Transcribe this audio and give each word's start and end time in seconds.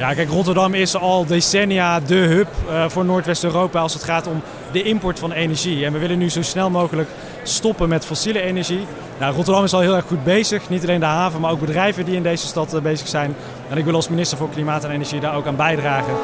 Ja, 0.00 0.14
kijk, 0.14 0.28
Rotterdam 0.28 0.74
is 0.74 0.96
al 0.96 1.26
decennia 1.26 2.00
de 2.00 2.14
hub 2.14 2.48
uh, 2.68 2.88
voor 2.88 3.04
Noordwest-Europa 3.04 3.80
als 3.80 3.92
het 3.94 4.02
gaat 4.02 4.26
om 4.26 4.42
de 4.72 4.82
import 4.82 5.18
van 5.18 5.32
energie. 5.32 5.84
En 5.84 5.92
we 5.92 5.98
willen 5.98 6.18
nu 6.18 6.30
zo 6.30 6.42
snel 6.42 6.70
mogelijk 6.70 7.08
stoppen 7.42 7.88
met 7.88 8.04
fossiele 8.04 8.40
energie. 8.40 8.80
Nou, 9.18 9.34
Rotterdam 9.34 9.64
is 9.64 9.72
al 9.72 9.80
heel 9.80 9.94
erg 9.94 10.04
goed 10.04 10.24
bezig. 10.24 10.68
Niet 10.68 10.82
alleen 10.82 11.00
de 11.00 11.06
haven, 11.06 11.40
maar 11.40 11.50
ook 11.50 11.60
bedrijven 11.60 12.04
die 12.04 12.14
in 12.16 12.22
deze 12.22 12.46
stad 12.46 12.74
uh, 12.74 12.80
bezig 12.80 13.08
zijn. 13.08 13.34
En 13.70 13.78
ik 13.78 13.84
wil 13.84 13.94
als 13.94 14.08
minister 14.08 14.38
voor 14.38 14.48
Klimaat 14.48 14.84
en 14.84 14.90
Energie 14.90 15.20
daar 15.20 15.36
ook 15.36 15.46
aan 15.46 15.56
bijdragen. 15.56 16.14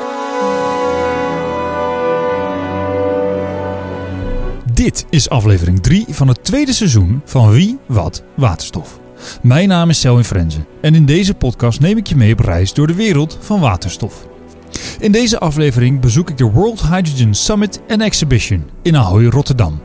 Dit 4.73 5.07
is 5.11 5.29
aflevering 5.29 5.83
3 5.83 6.07
van 6.09 6.29
het 6.29 6.45
tweede 6.45 6.73
seizoen 6.73 7.23
van 7.25 7.51
Wie, 7.51 7.79
Wat, 7.87 8.23
Waterstof. 8.35 9.06
Mijn 9.43 9.69
naam 9.69 9.91
is 9.91 10.01
Selwyn 10.01 10.25
Frenze 10.25 10.59
en 10.81 10.95
in 10.95 11.07
deze 11.07 11.35
podcast 11.35 11.81
neem 11.81 11.97
ik 11.97 12.07
je 12.07 12.17
mee 12.17 12.33
op 12.33 12.41
reis 12.41 12.75
door 12.75 12.87
de 12.87 12.95
wereld 12.95 13.39
van 13.41 13.61
waterstof. 13.61 14.27
In 15.01 15.13
deze 15.13 15.39
aflevering 15.39 16.01
bezoek 16.01 16.31
ik 16.31 16.39
de 16.39 16.45
World 16.51 16.83
Hydrogen 16.83 17.35
Summit 17.35 17.81
and 17.89 18.03
Exhibition 18.03 18.65
in 18.83 18.97
Ahoy, 18.97 19.27
Rotterdam. 19.27 19.81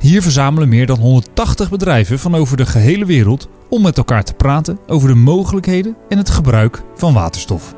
Hier 0.00 0.22
verzamelen 0.22 0.68
meer 0.68 0.86
dan 0.86 0.98
180 0.98 1.70
bedrijven 1.70 2.18
van 2.18 2.34
over 2.34 2.56
de 2.56 2.66
gehele 2.66 3.04
wereld 3.04 3.48
om 3.68 3.82
met 3.82 3.96
elkaar 3.96 4.24
te 4.24 4.34
praten 4.34 4.78
over 4.86 5.08
de 5.08 5.14
mogelijkheden 5.14 5.96
en 6.08 6.18
het 6.18 6.30
gebruik 6.30 6.82
van 6.94 7.14
waterstof. 7.14 7.74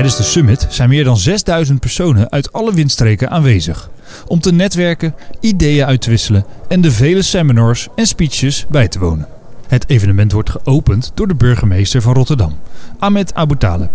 Tijdens 0.00 0.20
de 0.20 0.28
summit 0.28 0.66
zijn 0.68 0.88
meer 0.88 1.04
dan 1.04 1.16
6000 1.16 1.80
personen 1.80 2.30
uit 2.30 2.52
alle 2.52 2.74
windstreken 2.74 3.30
aanwezig. 3.30 3.90
Om 4.26 4.40
te 4.40 4.52
netwerken, 4.52 5.14
ideeën 5.40 5.86
uit 5.86 6.00
te 6.00 6.10
wisselen 6.10 6.44
en 6.68 6.80
de 6.80 6.90
vele 6.90 7.22
seminars 7.22 7.88
en 7.94 8.06
speeches 8.06 8.66
bij 8.70 8.88
te 8.88 8.98
wonen. 8.98 9.26
Het 9.68 9.88
evenement 9.88 10.32
wordt 10.32 10.50
geopend 10.50 11.12
door 11.14 11.28
de 11.28 11.34
burgemeester 11.34 12.02
van 12.02 12.14
Rotterdam, 12.14 12.58
Ahmed 12.98 13.34
Abu 13.34 13.56
Taleb. 13.56 13.90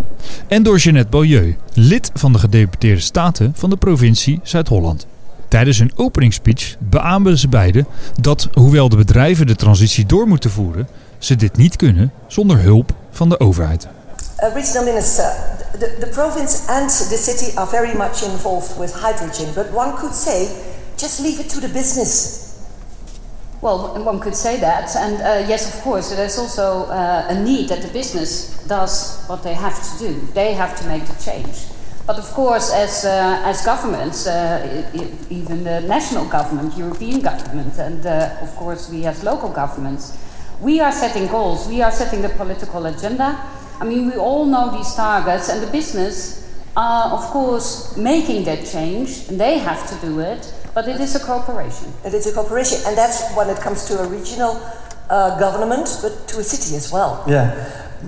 En 0.48 0.62
door 0.62 0.78
Jeannette 0.78 1.10
Beaulieu, 1.10 1.56
lid 1.74 2.10
van 2.14 2.32
de 2.32 2.38
gedeputeerde 2.38 3.00
staten 3.00 3.52
van 3.54 3.70
de 3.70 3.76
provincie 3.76 4.40
Zuid-Holland. 4.42 5.06
Tijdens 5.48 5.78
hun 5.78 5.92
openingsspeech 5.96 6.76
beaamden 6.78 7.38
ze 7.38 7.48
beiden 7.48 7.86
dat, 8.20 8.48
hoewel 8.52 8.88
de 8.88 8.96
bedrijven 8.96 9.46
de 9.46 9.56
transitie 9.56 10.06
door 10.06 10.28
moeten 10.28 10.50
voeren, 10.50 10.88
ze 11.18 11.36
dit 11.36 11.56
niet 11.56 11.76
kunnen 11.76 12.12
zonder 12.26 12.58
hulp 12.58 12.94
van 13.10 13.28
de 13.28 13.40
overheid. 13.40 13.88
Regional 14.54 14.84
Minister, 14.84 15.32
the, 15.72 16.06
the 16.06 16.12
province 16.12 16.68
and 16.68 16.86
the 16.86 17.16
city 17.16 17.56
are 17.56 17.66
very 17.66 17.94
much 17.94 18.22
involved 18.22 18.78
with 18.78 18.94
hydrogen, 18.94 19.52
but 19.54 19.72
one 19.72 19.96
could 19.96 20.12
say 20.12 20.74
just 20.98 21.20
leave 21.20 21.40
it 21.40 21.48
to 21.50 21.60
the 21.60 21.68
business. 21.68 22.44
Well, 23.62 24.02
one 24.04 24.20
could 24.20 24.34
say 24.36 24.60
that, 24.60 24.94
and 24.94 25.16
uh, 25.16 25.48
yes, 25.48 25.74
of 25.74 25.82
course, 25.82 26.14
there's 26.14 26.38
also 26.38 26.84
uh, 26.84 27.26
a 27.28 27.42
need 27.42 27.70
that 27.70 27.80
the 27.80 27.88
business 27.88 28.62
does 28.66 29.24
what 29.26 29.42
they 29.42 29.54
have 29.54 29.74
to 29.74 29.98
do. 29.98 30.20
They 30.34 30.52
have 30.52 30.78
to 30.80 30.86
make 30.86 31.06
the 31.06 31.22
change. 31.22 31.66
But 32.06 32.18
of 32.18 32.26
course, 32.26 32.72
as, 32.72 33.04
uh, 33.04 33.42
as 33.44 33.64
governments, 33.64 34.26
uh, 34.26 34.90
even 35.30 35.64
the 35.64 35.80
national 35.80 36.26
government, 36.26 36.76
European 36.76 37.20
government, 37.20 37.78
and 37.78 38.06
uh, 38.06 38.36
of 38.42 38.54
course 38.54 38.90
we 38.90 39.06
as 39.06 39.24
local 39.24 39.48
governments, 39.48 40.16
we 40.60 40.80
are 40.80 40.92
setting 40.92 41.26
goals, 41.26 41.66
we 41.66 41.82
are 41.82 41.90
setting 41.90 42.22
the 42.22 42.28
political 42.28 42.86
agenda, 42.86 43.36
I 43.80 43.84
mean, 43.84 44.06
we 44.10 44.16
all 44.16 44.46
know 44.46 44.76
these 44.76 44.94
targets, 44.94 45.48
and 45.48 45.62
the 45.62 45.70
business 45.70 46.42
are, 46.76 47.12
of 47.12 47.24
course, 47.30 47.96
making 47.96 48.44
that 48.44 48.66
change, 48.66 49.28
and 49.28 49.40
they 49.40 49.58
have 49.58 49.88
to 49.88 50.06
do 50.06 50.20
it, 50.20 50.52
but 50.74 50.88
it 50.88 51.00
is 51.00 51.14
a 51.14 51.20
cooperation. 51.20 51.92
It 52.04 52.14
is 52.14 52.26
a 52.26 52.32
cooperation, 52.32 52.78
and 52.86 52.96
that's 52.96 53.34
when 53.34 53.48
it 53.48 53.58
comes 53.58 53.84
to 53.86 53.98
a 54.00 54.06
regional 54.08 54.60
uh, 55.08 55.38
government, 55.38 55.88
but 56.02 56.28
to 56.28 56.38
a 56.40 56.42
city 56.42 56.76
as 56.76 56.92
well. 56.92 57.24
Yeah. 57.26 57.54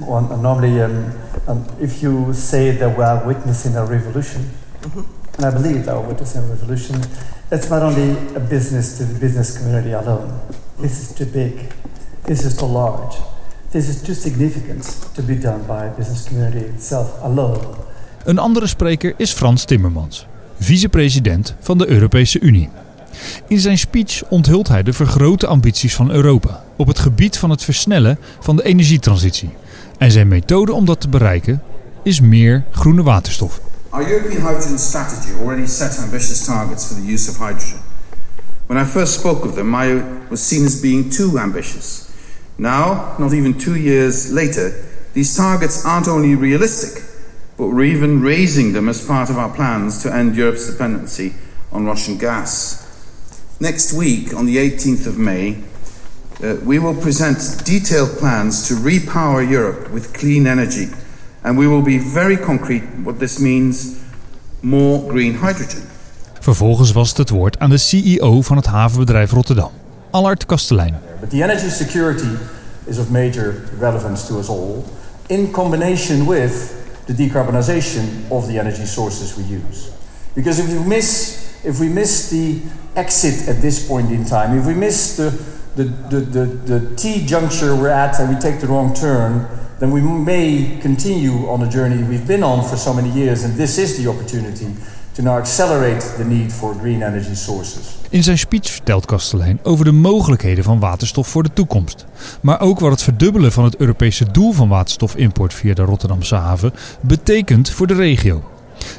Well, 0.01 0.21
normally, 0.37 0.81
um, 0.81 1.13
um, 1.47 1.67
if 1.81 2.03
you 2.03 2.33
say 2.35 2.73
that 2.73 2.97
we 2.97 3.03
are 3.03 3.27
witnessing 3.27 3.75
a 3.77 3.85
revolution, 3.85 4.43
mm-hmm. 4.83 5.35
and 5.37 5.45
I 5.45 5.51
believe 5.51 5.87
that 5.87 5.95
we're 5.97 6.09
witnessing 6.09 6.45
a 6.45 6.47
revolution, 6.47 7.01
it's 7.51 7.71
not 7.71 7.83
only 7.83 8.11
a 8.35 8.41
business 8.41 8.99
to 8.99 9.05
the 9.05 9.19
business 9.19 9.57
community 9.57 9.93
alone. 9.93 10.39
This 10.79 11.01
is 11.11 11.17
too 11.17 11.25
big. 11.25 11.73
This 12.25 12.45
is 12.45 12.59
too 12.59 12.67
large. 12.67 13.17
This 13.71 13.89
is 13.89 14.01
too 14.01 14.15
significant 14.15 14.99
to 15.15 15.23
be 15.23 15.39
done 15.39 15.61
by 15.67 15.89
business 15.97 16.25
community 16.25 16.65
itself 16.75 17.09
alone. 17.23 17.59
Een 18.25 18.39
andere 18.39 18.67
spreker 18.67 19.15
is 19.17 19.33
Frans 19.33 19.65
Timmermans, 19.65 20.27
vicepresident 20.59 21.55
van 21.61 21.79
de 21.79 21.89
Europese 21.89 22.41
Unie. 22.41 22.69
In 23.49 23.61
zijn 23.61 23.79
speech 23.79 24.23
onthult 24.29 24.69
hij 24.69 24.83
de 24.83 24.93
vergrote 24.93 25.47
ambities 25.47 25.95
van 25.95 26.11
Europa 26.11 26.65
op 26.77 26.87
het 26.87 26.99
gebied 26.99 27.39
van 27.39 27.51
het 27.51 27.63
versnellen 27.63 28.19
van 28.41 28.57
de 28.57 28.63
energietransitie. 28.65 29.51
En 29.99 30.11
zijn 30.11 30.29
methode 30.29 30.73
om 30.73 30.85
dat 30.85 31.01
te 31.01 31.09
bereiken 31.09 31.63
is 32.03 32.21
meer 32.21 32.65
groene 32.71 33.03
waterstof. 33.03 33.61
Our 33.89 34.11
European 34.11 34.47
hydrogen 34.47 34.79
strategy 34.79 35.29
already 35.41 35.67
set 35.67 35.99
ambitious 35.99 36.45
targets 36.45 36.85
for 36.85 36.97
the 36.97 37.13
use 37.13 37.31
of 37.31 37.39
hydrogen. 37.39 37.81
When 38.67 38.85
I 38.85 38.87
first 38.87 39.13
spoke 39.13 39.49
of 39.49 39.55
them, 39.55 39.75
I 39.75 40.03
was 40.31 40.49
seen 40.49 40.67
as 40.67 40.81
being 40.81 41.15
too 41.15 41.39
ambitious. 41.39 42.08
Now, 42.59 43.15
not 43.19 43.33
even 43.33 43.57
two 43.57 43.77
years 43.77 44.33
later, 44.33 44.73
these 45.15 45.37
targets 45.37 45.85
aren't 45.85 46.09
only 46.09 46.35
realistic, 46.35 47.05
but 47.57 47.69
we're 47.69 47.85
even 47.85 48.21
raising 48.21 48.73
them 48.73 48.89
as 48.89 49.07
part 49.07 49.31
of 49.31 49.39
our 49.39 49.55
plans 49.55 50.03
to 50.03 50.13
end 50.13 50.37
Europe's 50.37 50.69
dependency 50.69 51.35
on 51.71 51.87
Russian 51.87 52.19
gas. 52.19 52.85
Next 53.61 53.93
week, 53.93 54.35
on 54.35 54.47
the 54.47 54.57
18th 54.57 55.07
of 55.07 55.19
May, 55.19 55.63
uh, 56.43 56.57
we 56.65 56.79
will 56.79 56.95
present 56.95 57.65
detailed 57.65 58.19
plans 58.19 58.67
to 58.69 58.75
repower 58.75 59.49
Europe 59.49 59.91
with 59.93 60.13
clean 60.13 60.47
energy, 60.47 60.89
and 61.45 61.59
we 61.59 61.67
will 61.67 61.83
be 61.83 61.99
very 61.99 62.37
concrete 62.37 62.83
what 63.05 63.19
this 63.19 63.39
means 63.39 63.99
more 64.63 65.09
green 65.09 65.35
hydrogen. 65.35 65.83
Vervolgens 66.41 66.93
was 66.93 67.09
het 67.09 67.19
het 67.19 67.31
woord 67.31 67.59
aan 67.59 67.71
de 67.71 67.79
CEO 67.79 68.43
van 68.43 68.57
het 68.57 68.67
havenbedrijf 68.67 69.31
Rotterdam, 69.31 69.71
Allard 70.11 70.47
Kastelein. 70.47 71.08
But 71.21 71.31
the 71.31 71.43
energy 71.43 71.69
security 71.69 72.37
is 72.87 72.99
of 72.99 73.11
major 73.11 73.69
relevance 73.75 74.29
to 74.29 74.39
us 74.39 74.49
all, 74.49 74.85
in 75.29 75.53
combination 75.53 76.27
with 76.27 77.07
the 77.07 77.13
decarbonization 77.13 78.31
of 78.31 78.49
the 78.49 78.59
energy 78.59 78.85
sources 78.85 79.37
we 79.37 79.45
use. 79.45 79.93
Because 80.35 80.59
if 80.59 80.69
we 80.69 80.87
miss, 80.87 81.65
if 81.65 81.81
we 81.81 81.89
miss 81.89 82.31
the 82.31 82.63
exit 82.97 83.49
at 83.49 83.61
this 83.61 83.87
point 83.87 84.11
in 84.11 84.25
time, 84.25 84.57
if 84.59 84.67
we 84.67 84.75
miss 84.75 85.17
the, 85.17 85.31
the, 85.77 85.85
the, 85.85 86.21
the, 86.21 86.45
the 86.45 86.97
T 86.97 87.27
juncture 87.27 87.75
we're 87.75 87.89
at 87.89 88.19
and 88.21 88.35
we 88.35 88.41
take 88.41 88.61
the 88.61 88.67
wrong 88.67 88.95
turn, 88.95 89.49
then 89.79 89.91
we 89.91 90.01
may 90.01 90.79
continue 90.81 91.49
on 91.49 91.63
a 91.63 91.69
journey 91.69 92.03
we've 92.03 92.27
been 92.27 92.43
on 92.43 92.69
for 92.69 92.77
so 92.77 92.93
many 92.93 93.11
years, 93.11 93.45
and 93.45 93.55
this 93.55 93.79
is 93.79 94.03
the 94.03 94.11
opportunity 94.11 94.75
to 95.19 95.25
now 95.25 95.37
accelerate 95.37 96.15
the 96.17 96.25
need 96.25 96.53
for 96.53 96.75
green 96.81 97.03
energy 97.03 97.35
sources. 97.35 97.97
In 98.09 98.23
zijn 98.23 98.39
speech 98.39 98.71
vertelt 98.71 99.07
Kastelein 99.07 99.59
over 99.63 99.85
de 99.85 99.93
mogelijkheden 99.93 100.65
van 100.65 100.79
waterstof 100.81 101.29
voor 101.29 101.43
de 101.43 101.53
toekomst. 101.53 102.07
Maar 102.41 102.61
ook 102.61 102.81
wat 102.81 102.91
het 102.91 103.03
verdubbelen 103.03 103.53
van 103.53 103.65
het 103.65 103.77
Europese 103.77 104.31
doel 104.31 104.53
van 104.53 104.69
waterstofimport 104.69 105.55
via 105.55 105.75
de 105.75 105.83
Rotterdamse 105.83 106.35
haven 106.35 106.73
betekent 107.01 107.71
voor 107.71 107.87
de 107.87 107.95
regio. 107.95 108.43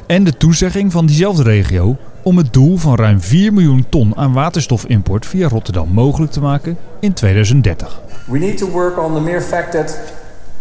En 0.06 0.24
de 0.24 0.36
toezegging 0.36 0.92
van 0.92 1.06
diezelfde 1.06 1.42
regio 1.42 1.96
om 2.22 2.36
het 2.36 2.52
doel 2.52 2.76
van 2.76 2.94
ruim 2.94 3.20
4 3.20 3.52
miljoen 3.52 3.86
ton 3.88 4.16
aan 4.16 4.32
waterstofimport 4.32 5.26
via 5.26 5.48
Rotterdam 5.48 5.88
mogelijk 5.88 6.32
te 6.32 6.40
maken 6.40 6.76
in 7.00 7.12
2030. 7.12 8.00
We 8.24 8.38
need 8.38 8.58
to 8.58 8.68
work 8.68 8.98
on 8.98 9.14
the 9.14 9.20
mere 9.20 9.42
fact 9.42 9.72
that 9.72 9.98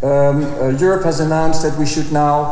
um, 0.03 0.39
uh, 0.39 0.81
Europe 0.81 1.03
has 1.03 1.19
announced 1.19 1.61
that 1.61 1.77
we 1.77 1.85
should 1.85 2.11
now 2.11 2.47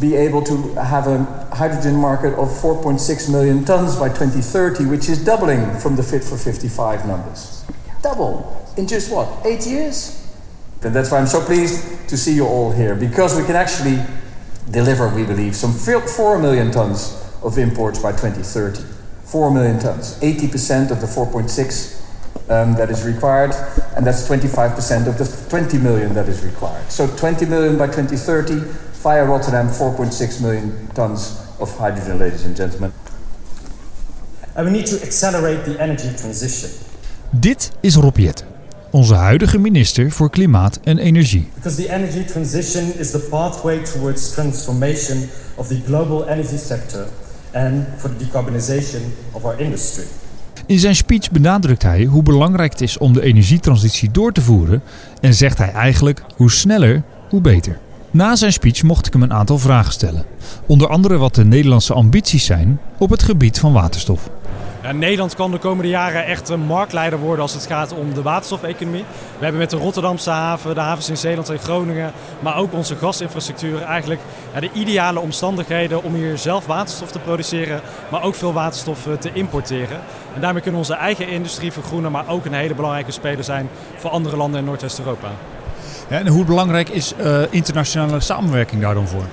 be 0.00 0.16
able 0.16 0.42
to 0.42 0.74
have 0.74 1.06
a 1.06 1.18
hydrogen 1.54 1.96
market 1.96 2.32
of 2.34 2.48
4.6 2.48 3.30
million 3.30 3.64
tons 3.64 3.96
by 3.96 4.08
2030, 4.08 4.86
which 4.86 5.08
is 5.08 5.22
doubling 5.24 5.78
from 5.78 5.96
the 5.96 6.02
Fit 6.02 6.24
for 6.24 6.36
55 6.36 7.06
numbers. 7.06 7.64
Double 8.02 8.60
in 8.76 8.86
just 8.86 9.12
what, 9.12 9.28
eight 9.44 9.66
years? 9.66 10.16
And 10.82 10.94
that's 10.94 11.10
why 11.10 11.18
I'm 11.18 11.26
so 11.26 11.44
pleased 11.44 12.08
to 12.08 12.16
see 12.16 12.34
you 12.34 12.46
all 12.46 12.72
here, 12.72 12.94
because 12.94 13.36
we 13.36 13.44
can 13.44 13.56
actually 13.56 14.02
deliver, 14.70 15.08
we 15.08 15.24
believe, 15.24 15.54
some 15.54 15.72
4 15.72 16.38
million 16.38 16.70
tons 16.70 17.22
of 17.42 17.58
imports 17.58 17.98
by 18.00 18.12
2030. 18.12 18.82
4 19.24 19.50
million 19.52 19.78
tons, 19.78 20.18
80% 20.20 20.90
of 20.90 21.00
the 21.00 21.06
4.6 21.06 22.00
um, 22.50 22.74
that 22.74 22.90
is 22.90 23.04
required, 23.04 23.52
and 23.96 24.04
that's 24.04 24.26
25% 24.28 25.06
of 25.06 25.18
the 25.18 25.48
20 25.50 25.78
million 25.78 26.14
that 26.14 26.28
is 26.28 26.44
required. 26.44 26.90
So 26.90 27.06
20 27.16 27.46
million 27.46 27.78
by 27.78 27.86
2030, 27.86 28.89
via 29.00 29.24
Rotterdam 29.24 29.68
4.6 29.68 30.40
million 30.40 30.72
tons 30.92 31.32
of 31.56 31.78
hydrogen, 31.78 32.18
ladies 32.18 32.44
and 32.44 32.56
gentlemen. 32.56 32.92
And 34.54 34.66
we 34.66 34.72
need 34.72 34.86
to 34.86 34.96
accelerate 34.96 35.64
the 35.64 35.78
energy 35.78 36.14
transition. 36.16 36.70
Dit 37.30 37.70
is 37.80 37.94
Rob 37.94 38.16
Jette, 38.16 38.44
onze 38.90 39.14
huidige 39.14 39.58
minister 39.58 40.10
voor 40.10 40.30
Klimaat 40.30 40.78
en 40.84 40.98
Energie. 40.98 41.48
Because 41.54 41.82
the 41.82 41.92
energy 41.92 42.24
transition 42.24 42.92
is 42.98 43.10
the 43.10 43.18
pathway 43.18 43.78
towards 43.84 44.30
transformation 44.30 45.28
of 45.54 45.66
the 45.66 45.80
global 45.86 46.28
energy 46.28 46.56
sector 46.56 47.06
and 47.52 47.84
for 47.96 48.10
the 48.10 48.24
decarbonization 48.24 49.02
of 49.32 49.44
our 49.44 49.60
industry. 49.60 50.04
In 50.66 50.78
zijn 50.78 50.96
speech 50.96 51.30
benadrukt 51.30 51.82
hij 51.82 52.04
hoe 52.04 52.22
belangrijk 52.22 52.72
het 52.72 52.80
is 52.80 52.98
om 52.98 53.12
de 53.12 53.22
energietransitie 53.22 54.10
door 54.10 54.32
te 54.32 54.40
voeren 54.40 54.82
en 55.20 55.34
zegt 55.34 55.58
hij 55.58 55.72
eigenlijk 55.72 56.22
hoe 56.36 56.50
sneller, 56.50 57.02
hoe 57.28 57.40
beter. 57.40 57.78
Na 58.12 58.36
zijn 58.36 58.52
speech 58.52 58.82
mocht 58.82 59.06
ik 59.06 59.12
hem 59.12 59.22
een 59.22 59.32
aantal 59.32 59.58
vragen 59.58 59.92
stellen. 59.92 60.24
Onder 60.66 60.88
andere 60.88 61.18
wat 61.18 61.34
de 61.34 61.44
Nederlandse 61.44 61.94
ambities 61.94 62.44
zijn 62.44 62.80
op 62.98 63.10
het 63.10 63.22
gebied 63.22 63.58
van 63.58 63.72
waterstof. 63.72 64.30
Ja, 64.82 64.92
Nederland 64.92 65.34
kan 65.34 65.50
de 65.50 65.58
komende 65.58 65.88
jaren 65.90 66.26
echt 66.26 66.48
een 66.48 66.60
marktleider 66.60 67.18
worden 67.18 67.42
als 67.42 67.52
het 67.52 67.66
gaat 67.66 67.92
om 67.94 68.14
de 68.14 68.22
waterstofeconomie. 68.22 69.04
We 69.38 69.42
hebben 69.42 69.60
met 69.60 69.70
de 69.70 69.76
Rotterdamse 69.76 70.30
haven, 70.30 70.74
de 70.74 70.80
havens 70.80 71.08
in 71.08 71.16
Zeeland 71.16 71.48
en 71.48 71.58
Groningen, 71.58 72.12
maar 72.40 72.56
ook 72.56 72.72
onze 72.72 72.96
gasinfrastructuur 72.96 73.82
eigenlijk 73.82 74.20
de 74.60 74.70
ideale 74.72 75.20
omstandigheden 75.20 76.02
om 76.02 76.14
hier 76.14 76.38
zelf 76.38 76.66
waterstof 76.66 77.10
te 77.10 77.18
produceren, 77.18 77.80
maar 78.10 78.22
ook 78.22 78.34
veel 78.34 78.52
waterstof 78.52 79.06
eh, 79.06 79.12
te 79.12 79.32
importeren. 79.32 80.00
En 80.34 80.40
daarmee 80.40 80.62
kunnen 80.62 80.80
onze 80.80 80.94
eigen 80.94 81.28
industrie 81.28 81.72
vergroenen, 81.72 82.12
maar 82.12 82.28
ook 82.28 82.44
een 82.44 82.52
hele 82.52 82.74
belangrijke 82.74 83.12
speler 83.12 83.44
zijn 83.44 83.68
voor 83.96 84.10
andere 84.10 84.36
landen 84.36 84.60
in 84.60 84.66
Noordwest-Europa. 84.66 85.28
En 86.10 86.26
hoe 86.26 86.44
belangrijk 86.44 86.88
is 86.88 87.14
uh, 87.20 87.42
internationale 87.50 88.20
samenwerking 88.20 88.82
daar 88.82 88.94
dan 88.94 89.08
voor? 89.08 89.24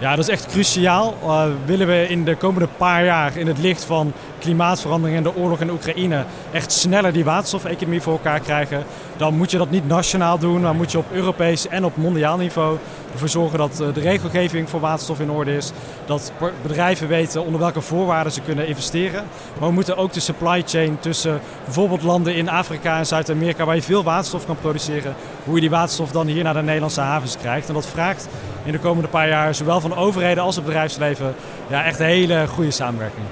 Ja, 0.00 0.10
dat 0.16 0.18
is 0.18 0.30
echt 0.30 0.46
cruciaal. 0.46 1.14
Uh, 1.24 1.44
willen 1.64 1.86
we 1.86 2.06
in 2.08 2.24
de 2.24 2.36
komende 2.36 2.68
paar 2.76 3.04
jaar 3.04 3.36
in 3.36 3.46
het 3.46 3.58
licht 3.58 3.84
van 3.84 4.12
klimaatverandering 4.38 5.16
en 5.16 5.22
de 5.22 5.36
oorlog 5.36 5.60
in 5.60 5.70
Oekraïne 5.70 6.24
echt 6.52 6.72
sneller 6.72 7.12
die 7.12 7.24
waterstofeconomie 7.24 8.00
voor 8.00 8.12
elkaar 8.12 8.40
krijgen, 8.40 8.84
dan 9.16 9.36
moet 9.36 9.50
je 9.50 9.58
dat 9.58 9.70
niet 9.70 9.88
nationaal 9.88 10.38
doen, 10.38 10.60
maar 10.60 10.74
moet 10.74 10.92
je 10.92 10.98
op 10.98 11.12
Europees 11.12 11.68
en 11.68 11.84
op 11.84 11.96
mondiaal 11.96 12.36
niveau 12.36 12.78
ervoor 13.12 13.28
zorgen 13.28 13.58
dat 13.58 13.80
eh, 13.80 13.94
de 13.94 14.00
regelgeving 14.00 14.68
voor 14.70 14.80
waterstof 14.80 15.20
in 15.20 15.30
orde 15.30 15.56
is. 15.56 15.72
Dat 16.06 16.32
bedrijven 16.62 17.08
weten 17.08 17.44
onder 17.44 17.60
welke 17.60 17.80
voorwaarden 17.80 18.32
ze 18.32 18.40
kunnen 18.40 18.66
investeren. 18.66 19.24
Maar 19.58 19.68
we 19.68 19.74
moeten 19.74 19.96
ook 19.96 20.12
de 20.12 20.20
supply 20.20 20.62
chain 20.66 20.98
tussen 20.98 21.40
bijvoorbeeld 21.64 22.02
landen 22.02 22.34
in 22.34 22.48
Afrika 22.48 22.98
en 22.98 23.06
Zuid-Amerika 23.06 23.64
waar 23.64 23.74
je 23.74 23.82
veel 23.82 24.02
waterstof 24.02 24.46
kan 24.46 24.56
produceren, 24.56 25.14
hoe 25.44 25.54
je 25.54 25.60
die 25.60 25.70
waterstof 25.70 26.10
dan 26.10 26.26
hier 26.26 26.44
naar 26.44 26.54
de 26.54 26.62
Nederlandse 26.62 27.00
havens 27.00 27.36
krijgt. 27.36 27.68
En 27.68 27.74
dat 27.74 27.86
vraagt 27.86 28.28
in 28.70 28.76
de 28.76 28.82
komende 28.82 29.08
paar 29.08 29.28
jaar 29.28 29.54
zowel 29.54 29.80
van 29.80 29.96
overheden 29.96 30.42
als 30.42 30.56
het 30.56 30.64
bedrijfsleven 30.64 31.34
ja, 31.68 31.84
echt 31.84 32.00
een 32.00 32.06
hele 32.06 32.46
goede 32.46 32.70
samenwerking. 32.70 33.26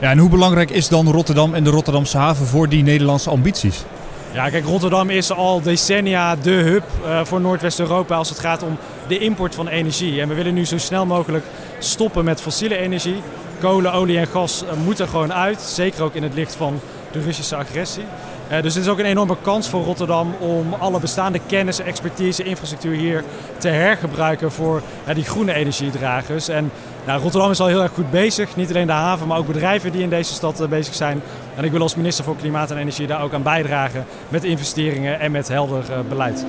Ja, 0.00 0.10
en 0.10 0.18
hoe 0.18 0.30
belangrijk 0.30 0.70
is 0.70 0.88
dan 0.88 1.10
Rotterdam 1.10 1.54
en 1.54 1.64
de 1.64 1.70
Rotterdamse 1.70 2.18
haven 2.18 2.46
voor 2.46 2.68
die 2.68 2.82
Nederlandse 2.82 3.30
ambities? 3.30 3.84
Ja, 4.32 4.48
kijk, 4.48 4.64
Rotterdam 4.64 5.10
is 5.10 5.32
al 5.32 5.60
decennia 5.60 6.36
de 6.36 6.50
hub 6.50 6.82
uh, 7.04 7.24
voor 7.24 7.40
Noordwest-Europa 7.40 8.16
als 8.16 8.28
het 8.28 8.38
gaat 8.38 8.62
om 8.62 8.76
de 9.08 9.18
import 9.18 9.54
van 9.54 9.68
energie. 9.68 10.20
En 10.20 10.28
we 10.28 10.34
willen 10.34 10.54
nu 10.54 10.64
zo 10.64 10.78
snel 10.78 11.06
mogelijk 11.06 11.44
stoppen 11.78 12.24
met 12.24 12.40
fossiele 12.40 12.76
energie. 12.76 13.22
Kolen, 13.60 13.92
olie 13.92 14.18
en 14.18 14.26
gas 14.26 14.62
uh, 14.62 14.84
moeten 14.84 15.08
gewoon 15.08 15.32
uit, 15.32 15.60
zeker 15.60 16.02
ook 16.02 16.14
in 16.14 16.22
het 16.22 16.34
licht 16.34 16.54
van 16.54 16.80
de 17.12 17.20
Russische 17.20 17.56
agressie. 17.56 18.04
Uh, 18.50 18.62
dus 18.62 18.74
het 18.74 18.84
is 18.84 18.90
ook 18.90 18.98
een 18.98 19.04
enorme 19.04 19.36
kans 19.42 19.68
voor 19.68 19.82
Rotterdam 19.82 20.34
om 20.38 20.74
alle 20.78 21.00
bestaande 21.00 21.40
kennis, 21.46 21.78
expertise, 21.78 22.42
infrastructuur 22.42 22.96
hier 22.96 23.24
te 23.58 23.68
hergebruiken 23.68 24.52
voor 24.52 24.82
die 25.14 25.24
groene 25.24 25.52
energiedragers. 25.52 26.48
En 26.48 26.70
nou, 27.06 27.22
Rotterdam 27.22 27.50
is 27.50 27.60
al 27.60 27.66
heel 27.66 27.82
erg 27.82 27.92
goed 27.92 28.10
bezig. 28.10 28.56
Niet 28.56 28.68
alleen 28.68 28.86
de 28.86 28.92
haven, 28.92 29.26
maar 29.26 29.38
ook 29.38 29.46
bedrijven 29.46 29.92
die 29.92 30.02
in 30.02 30.08
deze 30.08 30.32
stad 30.32 30.60
uh, 30.60 30.68
bezig 30.68 30.94
zijn. 30.94 31.22
En 31.56 31.64
ik 31.64 31.70
wil 31.70 31.80
als 31.80 31.96
minister 31.96 32.24
voor 32.24 32.36
Klimaat 32.36 32.70
en 32.70 32.76
Energie 32.76 33.06
daar 33.06 33.22
ook 33.22 33.32
aan 33.32 33.42
bijdragen 33.42 34.04
met 34.28 34.44
investeringen 34.44 35.20
en 35.20 35.32
met 35.32 35.48
helder 35.48 35.84
beleid. 36.08 36.44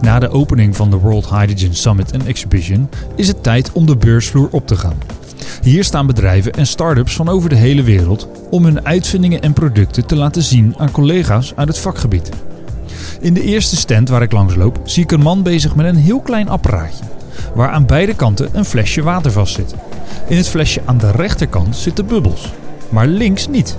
Na 0.00 0.18
de 0.18 0.28
opening 0.28 0.76
van 0.76 0.90
de 0.90 0.96
World 0.96 1.28
Hydrogen 1.30 1.74
Summit 1.74 2.12
en 2.12 2.26
Exhibition 2.26 2.88
is 3.14 3.28
het 3.28 3.42
tijd 3.42 3.72
om 3.72 3.86
de 3.86 3.96
beursvloer 3.96 4.48
op 4.50 4.66
te 4.66 4.76
gaan. 4.76 4.96
Hier 5.62 5.84
staan 5.84 6.06
bedrijven 6.06 6.52
en 6.52 6.66
start-ups 6.66 7.14
van 7.14 7.28
over 7.28 7.48
de 7.48 7.56
hele 7.56 7.82
wereld 7.82 8.28
om 8.50 8.64
hun 8.64 8.86
uitvindingen 8.86 9.42
en 9.42 9.52
producten 9.52 10.06
te 10.06 10.16
laten 10.16 10.42
zien 10.42 10.74
aan 10.78 10.90
collega's 10.90 11.52
uit 11.56 11.68
het 11.68 11.78
vakgebied. 11.78 12.30
In 13.20 13.34
de 13.34 13.42
eerste 13.42 13.76
stand 13.76 14.08
waar 14.08 14.22
ik 14.22 14.32
langs 14.32 14.54
loop, 14.54 14.80
zie 14.84 15.02
ik 15.02 15.10
een 15.10 15.20
man 15.20 15.42
bezig 15.42 15.74
met 15.74 15.86
een 15.86 15.96
heel 15.96 16.20
klein 16.20 16.48
apparaatje, 16.48 17.04
waar 17.54 17.70
aan 17.70 17.86
beide 17.86 18.14
kanten 18.14 18.48
een 18.52 18.64
flesje 18.64 19.02
water 19.02 19.32
vast 19.32 19.54
zit. 19.54 19.74
In 20.28 20.36
het 20.36 20.48
flesje 20.48 20.82
aan 20.84 20.98
de 20.98 21.10
rechterkant 21.10 21.76
zitten 21.76 22.06
bubbels, 22.06 22.52
maar 22.88 23.06
links 23.06 23.48
niet. 23.48 23.78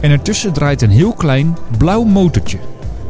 En 0.00 0.10
ertussen 0.10 0.52
draait 0.52 0.82
een 0.82 0.90
heel 0.90 1.12
klein 1.12 1.56
blauw 1.78 2.04
motortje. 2.04 2.58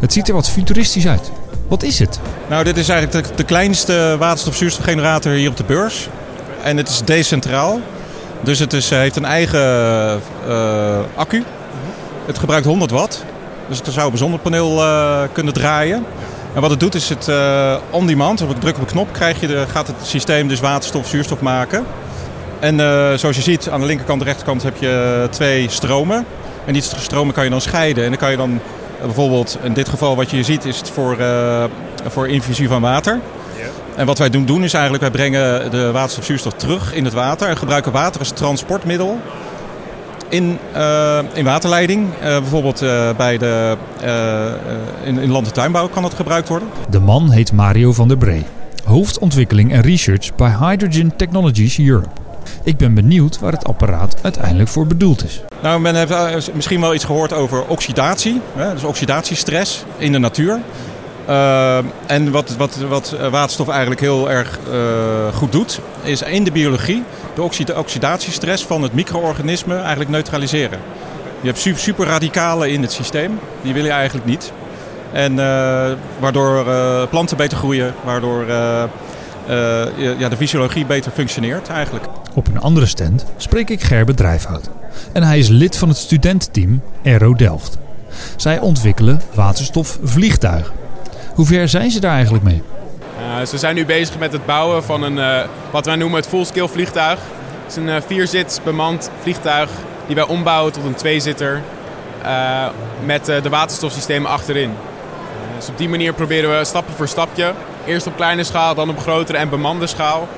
Het 0.01 0.13
ziet 0.13 0.29
er 0.29 0.35
wat 0.35 0.51
futuristisch 0.51 1.07
uit. 1.07 1.31
Wat 1.69 1.83
is 1.83 1.99
het? 1.99 2.21
Nou, 2.49 2.65
dit 2.65 2.77
is 2.77 2.89
eigenlijk 2.89 3.29
de, 3.29 3.35
de 3.35 3.45
kleinste 3.45 4.17
waterstofzuurstofgenerator 4.19 5.33
hier 5.33 5.51
op 5.51 5.57
de 5.57 5.65
beurs. 5.65 6.09
En 6.63 6.77
het 6.77 6.89
is 6.89 7.03
decentraal. 7.05 7.81
Dus 8.43 8.59
het 8.59 8.73
is, 8.73 8.91
heeft 8.91 9.17
een 9.17 9.25
eigen 9.25 9.61
uh, 10.49 10.99
accu. 11.15 11.45
Het 12.27 12.39
gebruikt 12.39 12.67
100 12.67 12.91
watt. 12.91 13.25
Dus 13.69 13.79
het 13.79 13.93
zou 13.93 14.07
op 14.07 14.13
een 14.13 14.19
zonnepaneel 14.19 14.77
uh, 14.77 15.23
kunnen 15.33 15.55
draaien. 15.55 16.05
En 16.55 16.61
wat 16.61 16.71
het 16.71 16.81
doet 16.81 16.95
is 16.95 17.09
het 17.09 17.29
uh, 17.29 17.77
on 17.91 18.07
demand. 18.07 18.43
Op 18.43 18.61
druk 18.61 18.75
op 18.75 18.81
een 18.81 18.87
knop 18.87 19.13
krijg 19.13 19.41
je 19.41 19.47
de, 19.47 19.65
gaat 19.69 19.87
het 19.87 19.97
systeem 20.03 20.49
dus 20.49 20.61
waterstof, 20.61 21.09
zuurstof 21.09 21.41
maken. 21.41 21.85
En 22.61 22.79
zoals 23.19 23.37
je 23.37 23.43
ziet 23.43 23.69
aan 23.69 23.81
de 23.81 23.87
linkerkant 23.87 24.19
en 24.19 24.25
de 24.25 24.31
rechterkant 24.31 24.63
heb 24.63 24.77
je 24.77 25.27
twee 25.31 25.69
stromen. 25.69 26.27
En 26.65 26.73
die 26.73 26.83
stromen 26.83 27.35
kan 27.35 27.45
je 27.45 27.51
dan 27.51 27.61
scheiden. 27.61 28.05
En 28.05 28.11
dan 28.11 28.19
kan 28.19 28.31
je 28.31 28.37
dan 28.37 28.61
bijvoorbeeld, 29.03 29.59
in 29.63 29.73
dit 29.73 29.89
geval 29.89 30.17
wat 30.17 30.31
je 30.31 30.43
ziet, 30.43 30.65
is 30.65 30.79
het 30.79 30.91
voor, 30.91 31.17
voor 32.07 32.29
infusie 32.29 32.69
van 32.69 32.81
water. 32.81 33.21
En 34.01 34.07
wat 34.07 34.19
wij 34.19 34.31
doen, 34.31 34.45
doen 34.45 34.65
is 34.65 34.73
eigenlijk, 34.73 35.03
wij 35.03 35.13
brengen 35.13 35.71
de 35.71 35.91
waterstofzuurstof 35.91 36.53
terug 36.53 36.95
in 36.95 37.05
het 37.05 37.13
water 37.13 37.49
en 37.49 37.57
gebruiken 37.57 37.93
water 37.93 38.21
als 38.21 38.31
transportmiddel 38.31 39.19
in, 40.29 40.59
uh, 40.77 41.19
in 41.33 41.45
waterleiding. 41.45 42.09
Uh, 42.15 42.21
bijvoorbeeld 42.21 42.83
uh, 42.83 43.11
bij 43.17 43.39
de, 43.39 43.77
in, 45.05 45.19
in 45.19 45.31
land- 45.31 45.47
en 45.47 45.53
tuinbouw 45.53 45.89
kan 45.89 46.03
dat 46.03 46.15
gebruikt 46.15 46.49
worden. 46.49 46.69
De 46.91 47.01
man 47.01 47.31
heet 47.31 47.53
Mario 47.53 47.93
van 47.93 48.09
der 48.09 48.17
Bree, 48.17 48.45
hoofdontwikkeling 48.85 49.73
en 49.73 49.81
research 49.81 50.35
bij 50.35 50.57
Hydrogen 50.61 51.17
Technologies 51.17 51.79
Europe. 51.79 52.09
Ik 52.65 52.77
ben 52.77 52.95
benieuwd 52.95 53.39
waar 53.39 53.53
het 53.53 53.65
apparaat 53.65 54.17
uiteindelijk 54.23 54.69
voor 54.69 54.87
bedoeld 54.87 55.25
is. 55.25 55.43
Nou, 55.63 55.81
men 55.81 55.97
heeft 55.97 56.55
misschien 56.55 56.81
wel 56.81 56.95
iets 56.95 57.05
gehoord 57.05 57.33
over 57.33 57.67
oxidatie, 57.67 58.41
hè, 58.57 58.73
dus 58.73 58.85
oxidatiestress 58.85 59.85
in 59.99 60.13
de 60.13 60.19
natuur. 60.19 60.61
Uh, 61.31 61.79
en 62.07 62.31
wat, 62.31 62.57
wat, 62.57 62.77
wat 62.77 63.17
waterstof 63.31 63.69
eigenlijk 63.69 64.01
heel 64.01 64.31
erg 64.31 64.59
uh, 64.73 65.35
goed 65.35 65.53
doet, 65.53 65.81
is 66.03 66.23
in 66.23 66.45
de 66.45 66.53
biologie 66.53 67.03
de 67.35 67.43
oxida 67.43 67.79
oxidatiestress 67.79 68.65
van 68.65 68.83
het 68.83 68.93
micro-organisme 68.93 69.75
eigenlijk 69.75 70.11
neutraliseren. 70.11 70.79
Je 71.41 71.47
hebt 71.47 71.79
super, 71.79 72.07
radicalen 72.07 72.71
in 72.71 72.83
het 72.83 72.93
systeem, 72.93 73.39
die 73.63 73.73
wil 73.73 73.85
je 73.85 73.91
eigenlijk 73.91 74.27
niet. 74.27 74.53
En 75.13 75.33
uh, 75.33 75.39
waardoor 76.19 76.65
planten 77.09 77.37
beter 77.37 77.59
groeien, 77.59 77.95
waardoor 78.05 78.47
ja, 80.19 80.29
de 80.29 80.37
fysiologie 80.37 80.87
beter 80.87 81.13
functioneert 81.13 81.69
eigenlijk. 81.69 82.05
Op 82.35 82.47
een 82.47 82.61
andere 82.61 82.87
stand 82.87 83.25
spreek 83.37 83.71
ik 83.71 83.83
Gerbe 83.83 84.15
Drijfhout. 84.15 84.71
En 85.13 85.23
hij 85.23 85.39
is 85.39 85.49
lid 85.49 85.77
van 85.77 85.89
het 85.89 85.99
studententeam 85.99 86.83
Aero 87.05 87.35
Delft. 87.35 87.79
Zij 88.37 88.59
ontwikkelen 88.59 89.21
waterstofvliegtuigen. 89.35 90.80
Hoe 91.35 91.47
ver 91.47 91.69
zijn 91.69 91.91
ze 91.91 92.01
daar 92.01 92.15
eigenlijk 92.15 92.45
mee? 92.45 92.63
Uh, 93.41 93.47
ze 93.47 93.59
zijn 93.59 93.75
nu 93.75 93.87
bezig 93.87 94.19
met 94.19 94.33
het 94.33 94.47
bouwen 94.47 94.85
van 94.85 95.03
een, 95.03 95.17
uh, 95.17 95.41
wat 95.71 95.87
wij 95.87 95.97
noemen 95.97 96.21
het 96.21 96.29
full-scale 96.29 96.69
vliegtuig. 96.69 97.19
Het 97.63 97.71
is 97.71 97.77
een 97.77 97.89
uh, 97.89 97.97
vierzits 98.07 98.63
bemand 98.63 99.11
vliegtuig 99.23 99.71
die 100.07 100.15
wij 100.15 100.27
ombouwen 100.27 100.73
tot 100.73 100.85
een 100.85 100.95
tweezitter 100.95 101.63
met 103.05 103.25
de 103.25 103.49
waterstofsystemen 103.49 104.31
achterin. 104.31 104.71
dus 105.57 105.69
op 105.69 105.79
die 105.79 105.89
manier 105.89 106.13
proberen 106.13 106.59
we 106.59 106.65
stapje 106.65 106.95
voor 106.95 107.09
stapje, 107.09 107.53
eerst 107.87 108.07
op 108.07 108.17
kleine 108.17 108.45
schaal, 108.45 108.75
dan 108.75 108.89
op 108.89 108.99
grotere 108.99 109.39
en 109.39 109.49
bemande 109.49 109.87
schaal, 109.87 110.29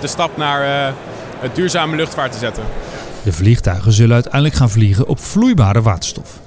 de 0.00 0.06
stap 0.06 0.36
naar 0.36 0.92
het 1.38 1.54
duurzame 1.54 1.96
luchtvaart 1.96 2.32
te 2.32 2.38
zetten. 2.38 2.62
De 3.22 3.32
vliegtuigen 3.32 3.92
zullen 3.92 4.14
uiteindelijk 4.14 4.54
gaan 4.54 4.70
vliegen 4.70 5.06
op 5.06 5.20
vloeibare 5.20 5.82
waterstof. 5.82 6.40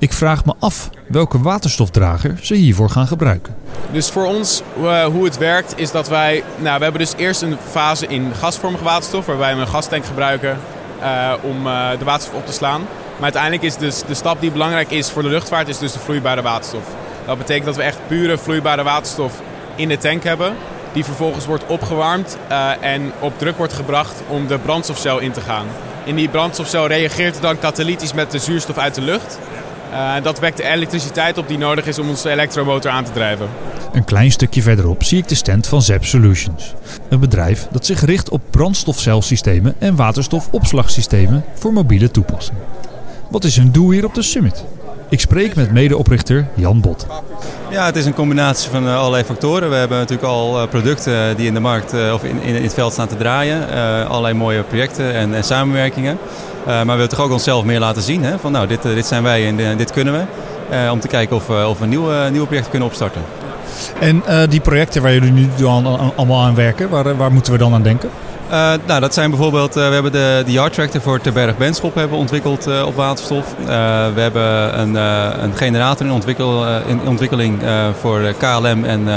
Ik 0.00 0.12
vraag 0.12 0.44
me 0.44 0.54
af 0.58 0.90
welke 1.06 1.40
waterstofdrager 1.40 2.38
ze 2.42 2.54
hiervoor 2.54 2.90
gaan 2.90 3.06
gebruiken. 3.06 3.56
Dus 3.92 4.10
voor 4.10 4.24
ons, 4.24 4.62
uh, 4.80 5.04
hoe 5.04 5.24
het 5.24 5.38
werkt, 5.38 5.72
is 5.76 5.90
dat 5.90 6.08
wij... 6.08 6.42
Nou, 6.56 6.76
we 6.76 6.82
hebben 6.82 7.00
dus 7.00 7.14
eerst 7.16 7.42
een 7.42 7.56
fase 7.70 8.06
in 8.06 8.32
gasvormige 8.34 8.84
waterstof... 8.84 9.26
waarbij 9.26 9.54
we 9.54 9.60
een 9.60 9.68
gastank 9.68 10.04
gebruiken 10.04 10.58
uh, 11.00 11.32
om 11.42 11.66
uh, 11.66 11.90
de 11.98 12.04
waterstof 12.04 12.34
op 12.34 12.46
te 12.46 12.52
slaan. 12.52 12.80
Maar 13.14 13.22
uiteindelijk 13.22 13.62
is 13.62 13.76
dus 13.76 14.02
de 14.02 14.14
stap 14.14 14.40
die 14.40 14.50
belangrijk 14.50 14.90
is 14.90 15.10
voor 15.10 15.22
de 15.22 15.28
luchtvaart... 15.28 15.68
is 15.68 15.78
dus 15.78 15.92
de 15.92 15.98
vloeibare 15.98 16.42
waterstof. 16.42 16.84
Dat 17.26 17.38
betekent 17.38 17.66
dat 17.66 17.76
we 17.76 17.82
echt 17.82 17.98
pure 18.06 18.38
vloeibare 18.38 18.82
waterstof 18.82 19.40
in 19.74 19.88
de 19.88 19.98
tank 19.98 20.22
hebben... 20.22 20.54
die 20.92 21.04
vervolgens 21.04 21.46
wordt 21.46 21.66
opgewarmd 21.66 22.36
en 22.80 23.12
op 23.20 23.38
druk 23.38 23.56
wordt 23.56 23.72
gebracht 23.72 24.22
om 24.28 24.46
de 24.46 24.58
brandstofcel 24.58 25.18
in 25.18 25.32
te 25.32 25.40
gaan. 25.40 25.66
In 26.04 26.16
die 26.16 26.28
brandstofcel 26.28 26.86
reageert 26.86 27.42
dan 27.42 27.58
katalytisch 27.58 28.12
met 28.12 28.30
de 28.30 28.38
zuurstof 28.38 28.78
uit 28.78 28.94
de 28.94 29.00
lucht... 29.00 29.38
Uh, 29.90 30.14
dat 30.22 30.38
wekt 30.38 30.56
de 30.56 30.64
elektriciteit 30.64 31.38
op 31.38 31.48
die 31.48 31.58
nodig 31.58 31.86
is 31.86 31.98
om 31.98 32.08
onze 32.08 32.30
elektromotor 32.30 32.90
aan 32.90 33.04
te 33.04 33.12
drijven. 33.12 33.48
Een 33.92 34.04
klein 34.04 34.30
stukje 34.30 34.62
verderop 34.62 35.04
zie 35.04 35.18
ik 35.18 35.28
de 35.28 35.34
stand 35.34 35.66
van 35.66 35.82
Zep 35.82 36.04
Solutions. 36.04 36.74
Een 37.08 37.20
bedrijf 37.20 37.66
dat 37.70 37.86
zich 37.86 38.04
richt 38.04 38.28
op 38.28 38.40
brandstofcelsystemen 38.50 39.74
en 39.78 39.96
waterstofopslagsystemen 39.96 41.44
voor 41.54 41.72
mobiele 41.72 42.10
toepassingen. 42.10 42.62
Wat 43.30 43.44
is 43.44 43.56
hun 43.56 43.72
doel 43.72 43.90
hier 43.90 44.04
op 44.04 44.14
de 44.14 44.22
summit? 44.22 44.64
Ik 45.10 45.20
spreek 45.20 45.54
met 45.54 45.72
medeoprichter 45.72 46.46
Jan 46.54 46.80
Bot. 46.80 47.06
Ja, 47.70 47.84
het 47.84 47.96
is 47.96 48.06
een 48.06 48.14
combinatie 48.14 48.70
van 48.70 48.86
uh, 48.86 48.98
allerlei 48.98 49.24
factoren. 49.24 49.70
We 49.70 49.76
hebben 49.76 49.98
natuurlijk 49.98 50.28
al 50.28 50.62
uh, 50.62 50.68
producten 50.68 51.36
die 51.36 51.46
in 51.46 51.54
de 51.54 51.60
markt 51.60 51.92
of 52.12 52.24
in, 52.24 52.42
in, 52.42 52.62
het 52.62 52.74
veld 52.74 52.92
staan 52.92 53.08
te 53.08 53.16
draaien. 53.16 53.68
allerlei 54.08 54.34
mooie 54.34 54.62
projecten 54.62 55.14
en, 55.14 55.34
en 55.34 55.44
samenwerkingen. 55.44 56.18
maar 56.66 56.86
we 56.86 56.92
willen 56.92 57.08
toch 57.08 57.20
ook 57.20 57.30
onszelf 57.30 57.64
meer 57.64 57.78
laten 57.78 58.02
zien. 58.02 58.24
Hè? 58.24 58.38
Van 58.38 58.52
nou, 58.52 58.66
dit, 58.66 58.82
dit 58.82 59.06
zijn 59.06 59.22
wij 59.22 59.46
en 59.46 59.76
dit 59.76 59.92
kunnen 59.92 60.14
we. 60.14 60.90
om 60.90 61.00
te 61.00 61.08
kijken 61.08 61.36
of, 61.36 61.50
of 61.50 61.78
we 61.78 61.86
nieuwe, 61.86 62.28
nieuwe 62.30 62.46
projecten 62.46 62.70
kunnen 62.70 62.88
opstarten. 62.88 63.22
En 64.00 64.22
die 64.48 64.60
projecten 64.60 65.02
waar 65.02 65.12
jullie 65.12 65.32
nu 65.32 65.48
allemaal 66.16 66.42
aan 66.42 66.54
werken, 66.54 66.88
waar, 66.88 67.16
waar 67.16 67.32
moeten 67.32 67.52
we 67.52 67.58
dan 67.58 67.74
aan 67.74 67.82
denken? 67.82 68.10
Uh, 68.50 68.72
nou, 68.86 69.00
dat 69.00 69.14
zijn 69.14 69.30
bijvoorbeeld, 69.30 69.76
uh, 69.76 69.88
we 69.88 69.94
hebben 69.94 70.12
de, 70.12 70.42
de 70.46 70.52
Yard 70.52 70.72
Tractor 70.72 71.00
voor 71.00 71.20
Terberg 71.20 71.56
Benschop 71.56 71.94
hebben 71.94 72.18
ontwikkeld 72.18 72.68
uh, 72.68 72.86
op 72.86 72.94
waterstof. 72.94 73.54
we 74.14 74.20
hebben 74.20 74.80
een, 74.80 74.94
een 75.44 75.56
generator 75.56 76.06
in, 76.06 76.12
ontwikkel, 76.12 76.66
in 76.86 77.00
ontwikkeling 77.06 77.62
voor 78.00 78.20
KLM 78.38 78.84
en, 78.84 79.08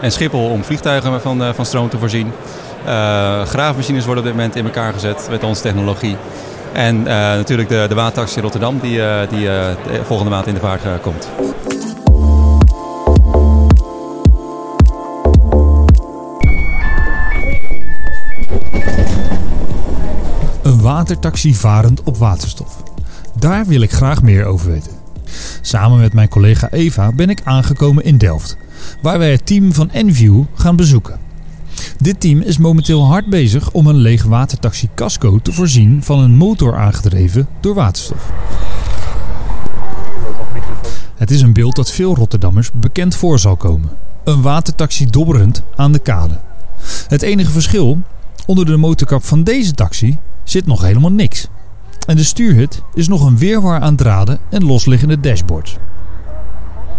en 0.00 0.12
Schiphol 0.12 0.48
om 0.48 0.64
vliegtuigen 0.64 1.20
van, 1.20 1.54
van 1.54 1.66
stroom 1.66 1.88
te 1.88 1.98
voorzien. 1.98 2.32
graafmachines 3.44 4.04
worden 4.04 4.22
op 4.22 4.28
dit 4.28 4.38
moment 4.38 4.56
in 4.56 4.64
elkaar 4.64 4.92
gezet 4.92 5.26
met 5.30 5.44
onze 5.44 5.62
technologie. 5.62 6.16
En 6.72 7.02
natuurlijk 7.02 7.68
de, 7.68 7.86
de 7.88 7.94
watertaxi 7.94 8.40
Rotterdam 8.40 8.78
die, 8.78 9.00
die 9.28 9.48
volgende 10.04 10.30
maand 10.30 10.46
in 10.46 10.54
de 10.54 10.60
vaart 10.60 10.82
komt. 11.00 11.28
Watertaxi 20.94 21.54
varend 21.54 22.02
op 22.02 22.16
waterstof. 22.16 22.82
Daar 23.38 23.66
wil 23.66 23.80
ik 23.80 23.92
graag 23.92 24.22
meer 24.22 24.44
over 24.44 24.70
weten. 24.70 24.92
Samen 25.60 25.98
met 25.98 26.12
mijn 26.12 26.28
collega 26.28 26.70
Eva 26.70 27.12
ben 27.12 27.30
ik 27.30 27.40
aangekomen 27.44 28.04
in 28.04 28.18
Delft, 28.18 28.56
waar 29.02 29.18
wij 29.18 29.30
het 29.30 29.46
team 29.46 29.72
van 29.72 29.90
Enview 29.90 30.42
gaan 30.54 30.76
bezoeken. 30.76 31.18
Dit 31.96 32.20
team 32.20 32.40
is 32.40 32.58
momenteel 32.58 33.04
hard 33.06 33.26
bezig 33.26 33.70
om 33.70 33.86
een 33.86 33.96
leeg 33.96 34.22
watertaxi 34.22 34.88
Casco 34.94 35.38
te 35.38 35.52
voorzien 35.52 36.02
van 36.02 36.18
een 36.18 36.36
motor 36.36 36.76
aangedreven 36.76 37.48
door 37.60 37.74
waterstof. 37.74 38.30
Het 41.14 41.30
is 41.30 41.40
een 41.40 41.52
beeld 41.52 41.76
dat 41.76 41.90
veel 41.90 42.14
Rotterdammers 42.14 42.70
bekend 42.72 43.14
voor 43.14 43.38
zal 43.38 43.56
komen. 43.56 43.90
Een 44.24 44.42
watertaxi 44.42 45.06
dobberend 45.06 45.62
aan 45.76 45.92
de 45.92 45.98
kade. 45.98 46.38
Het 47.08 47.22
enige 47.22 47.50
verschil, 47.50 47.98
onder 48.46 48.66
de 48.66 48.76
motorkap 48.76 49.24
van 49.24 49.44
deze 49.44 49.72
taxi 49.72 50.18
zit 50.44 50.66
nog 50.66 50.82
helemaal 50.82 51.12
niks. 51.12 51.48
En 52.06 52.16
de 52.16 52.24
stuurhut 52.24 52.82
is 52.94 53.08
nog 53.08 53.26
een 53.26 53.38
weerwar 53.38 53.80
aan 53.80 53.96
draden 53.96 54.38
en 54.50 54.64
losliggende 54.64 55.20
dashboards. 55.20 55.76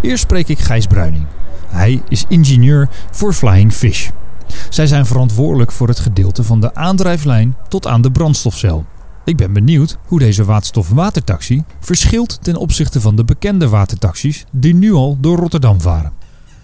Eerst 0.01 0.23
spreek 0.23 0.47
ik 0.47 0.59
Gijs 0.59 0.87
Bruining. 0.87 1.25
Hij 1.67 2.01
is 2.09 2.25
ingenieur 2.27 2.89
voor 3.11 3.33
Flying 3.33 3.73
Fish. 3.73 4.09
Zij 4.69 4.87
zijn 4.87 5.05
verantwoordelijk 5.05 5.71
voor 5.71 5.87
het 5.87 5.99
gedeelte 5.99 6.43
van 6.43 6.61
de 6.61 6.75
aandrijflijn 6.75 7.55
tot 7.67 7.87
aan 7.87 8.01
de 8.01 8.11
brandstofcel. 8.11 8.85
Ik 9.23 9.37
ben 9.37 9.53
benieuwd 9.53 9.97
hoe 10.05 10.19
deze 10.19 10.45
waterstof-watertaxi 10.45 11.63
verschilt 11.79 12.39
ten 12.41 12.55
opzichte 12.55 13.01
van 13.01 13.15
de 13.15 13.23
bekende 13.23 13.69
watertaxis 13.69 14.45
die 14.51 14.75
nu 14.75 14.93
al 14.93 15.17
door 15.19 15.37
Rotterdam 15.37 15.81
varen. 15.81 16.11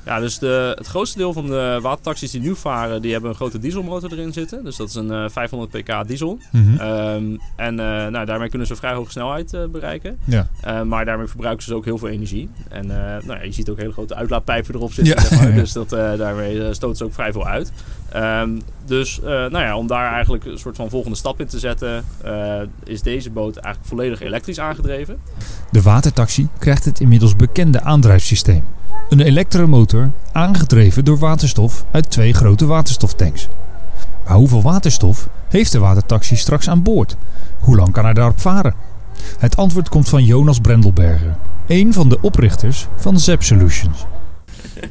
Ja, 0.05 0.20
dus 0.20 0.39
de, 0.39 0.74
het 0.77 0.88
grootste 0.88 1.17
deel 1.17 1.34
van 1.34 1.46
de 1.46 1.79
watertaxis 1.81 2.31
die 2.31 2.41
nu 2.41 2.55
varen, 2.55 3.01
die 3.01 3.12
hebben 3.12 3.29
een 3.29 3.36
grote 3.36 3.60
dieselmotor 3.60 4.12
erin 4.12 4.34
zitten. 4.34 4.63
Dus 4.63 4.75
dat 4.75 4.89
is 4.89 4.96
een 4.96 5.12
uh, 5.12 5.25
500 5.29 5.72
pk 5.72 6.08
diesel. 6.08 6.39
Mhm. 6.51 6.77
Ehm, 6.77 7.38
en 7.55 7.72
uh, 7.72 8.08
nou, 8.08 8.25
daarmee 8.25 8.50
kunnen 8.50 8.67
ze 8.67 8.75
vrij 8.75 8.93
hoge 8.93 9.12
snelheid 9.12 9.53
uh, 9.53 9.65
bereiken. 9.65 10.17
Ja. 10.24 10.48
Eh, 10.62 10.81
maar 10.81 11.05
daarmee 11.05 11.27
verbruiken 11.27 11.63
ze 11.63 11.75
ook 11.75 11.86
heel 11.86 11.98
veel 11.98 12.08
energie. 12.08 12.50
En 12.70 12.88
nou 12.88 13.34
ja, 13.34 13.43
je 13.43 13.51
ziet 13.51 13.70
ook 13.70 13.77
hele 13.77 13.91
grote 13.91 14.15
uitlaatpijpen 14.15 14.75
erop 14.75 14.93
zitten. 14.93 15.15
Ja. 15.15 15.22
Zeg 15.22 15.39
maar. 15.39 15.53
Dus 15.62 15.72
dat, 15.72 15.89
daarmee 15.89 16.74
stoten 16.74 16.98
ze 16.98 17.03
ook 17.03 17.13
vrij 17.13 17.31
veel 17.31 17.48
uit. 17.48 17.72
Um, 18.15 18.62
dus 18.86 19.20
nou 19.24 19.60
ja, 19.60 19.77
om 19.77 19.88
daar 19.88 20.13
eigenlijk 20.13 20.46
een 20.46 20.58
soort 20.58 20.75
van 20.75 20.89
volgende 20.89 21.18
stap 21.18 21.39
in 21.39 21.48
te 21.48 21.60
zetten, 21.60 22.06
is 22.84 23.01
deze 23.01 23.30
boot 23.30 23.56
eigenlijk 23.56 23.94
volledig 23.94 24.22
elektrisch 24.22 24.60
aangedreven. 24.60 25.20
De 25.72 25.82
watertaxi 25.82 26.48
krijgt 26.60 26.86
het 26.86 27.00
inmiddels 27.00 27.36
bekende 27.36 27.82
aandrijfsysteem. 27.82 28.63
Een 29.10 29.20
elektromotor 29.20 30.12
aangedreven 30.32 31.06
door 31.06 31.18
waterstof 31.18 31.86
uit 31.91 32.10
twee 32.10 32.34
grote 32.34 32.65
waterstoftanks. 32.65 33.48
Maar 34.25 34.36
hoeveel 34.36 34.62
waterstof 34.62 35.30
heeft 35.50 35.72
de 35.72 35.80
watertaxi 35.80 36.36
straks 36.36 36.70
aan 36.70 36.84
boord? 36.84 37.15
Hoe 37.60 37.75
lang 37.75 37.91
kan 37.91 38.03
hij 38.03 38.13
daarop 38.13 38.39
varen? 38.39 38.74
Het 39.38 39.58
antwoord 39.58 39.89
komt 39.89 40.10
van 40.10 40.24
Jonas 40.24 40.60
Brendelberger, 40.60 41.36
een 41.68 41.94
van 41.94 42.10
de 42.10 42.18
oprichters 42.22 42.88
van 42.96 43.20
Zep 43.20 43.44
Solutions. 43.44 44.06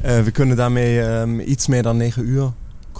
Uh, 0.05 0.19
we 0.19 0.31
kunnen 0.31 0.55
daarmee 0.55 1.01
um, 1.01 1.39
iets 1.39 1.67
meer 1.67 1.83
dan 1.83 1.97
9 1.97 2.27
uur 2.27 2.51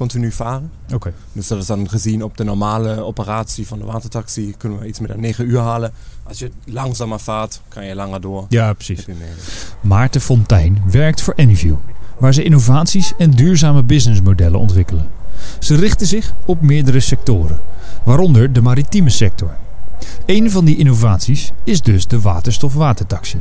continu 0.01 0.31
varen. 0.31 0.71
Oké. 0.93 1.13
Dus 1.31 1.47
dat 1.47 1.57
is 1.57 1.65
dan 1.65 1.89
gezien 1.89 2.23
op 2.23 2.37
de 2.37 2.43
normale 2.43 3.03
operatie 3.03 3.67
van 3.67 3.79
de 3.79 3.85
watertaxi 3.85 4.53
kunnen 4.57 4.79
we 4.79 4.87
iets 4.87 4.99
meer 4.99 5.07
dan 5.07 5.19
9 5.19 5.49
uur 5.49 5.59
halen. 5.59 5.91
Als 6.23 6.39
je 6.39 6.51
langzamer 6.65 7.19
vaart, 7.19 7.61
kan 7.67 7.85
je 7.85 7.95
langer 7.95 8.21
door. 8.21 8.45
Ja, 8.49 8.73
precies. 8.73 9.05
Maarten 9.81 10.21
Fontijn 10.21 10.81
werkt 10.91 11.21
voor 11.21 11.33
Enview, 11.33 11.75
waar 12.17 12.33
ze 12.33 12.43
innovaties 12.43 13.13
en 13.17 13.31
duurzame 13.31 13.83
businessmodellen 13.83 14.59
ontwikkelen. 14.59 15.09
Ze 15.59 15.75
richten 15.75 16.07
zich 16.07 16.33
op 16.45 16.61
meerdere 16.61 16.99
sectoren, 16.99 17.59
waaronder 18.03 18.53
de 18.53 18.61
maritieme 18.61 19.09
sector. 19.09 19.55
Een 20.25 20.51
van 20.51 20.65
die 20.65 20.77
innovaties 20.77 21.51
is 21.63 21.81
dus 21.81 22.07
de 22.07 22.21
waterstof-watertaxi. 22.21 23.37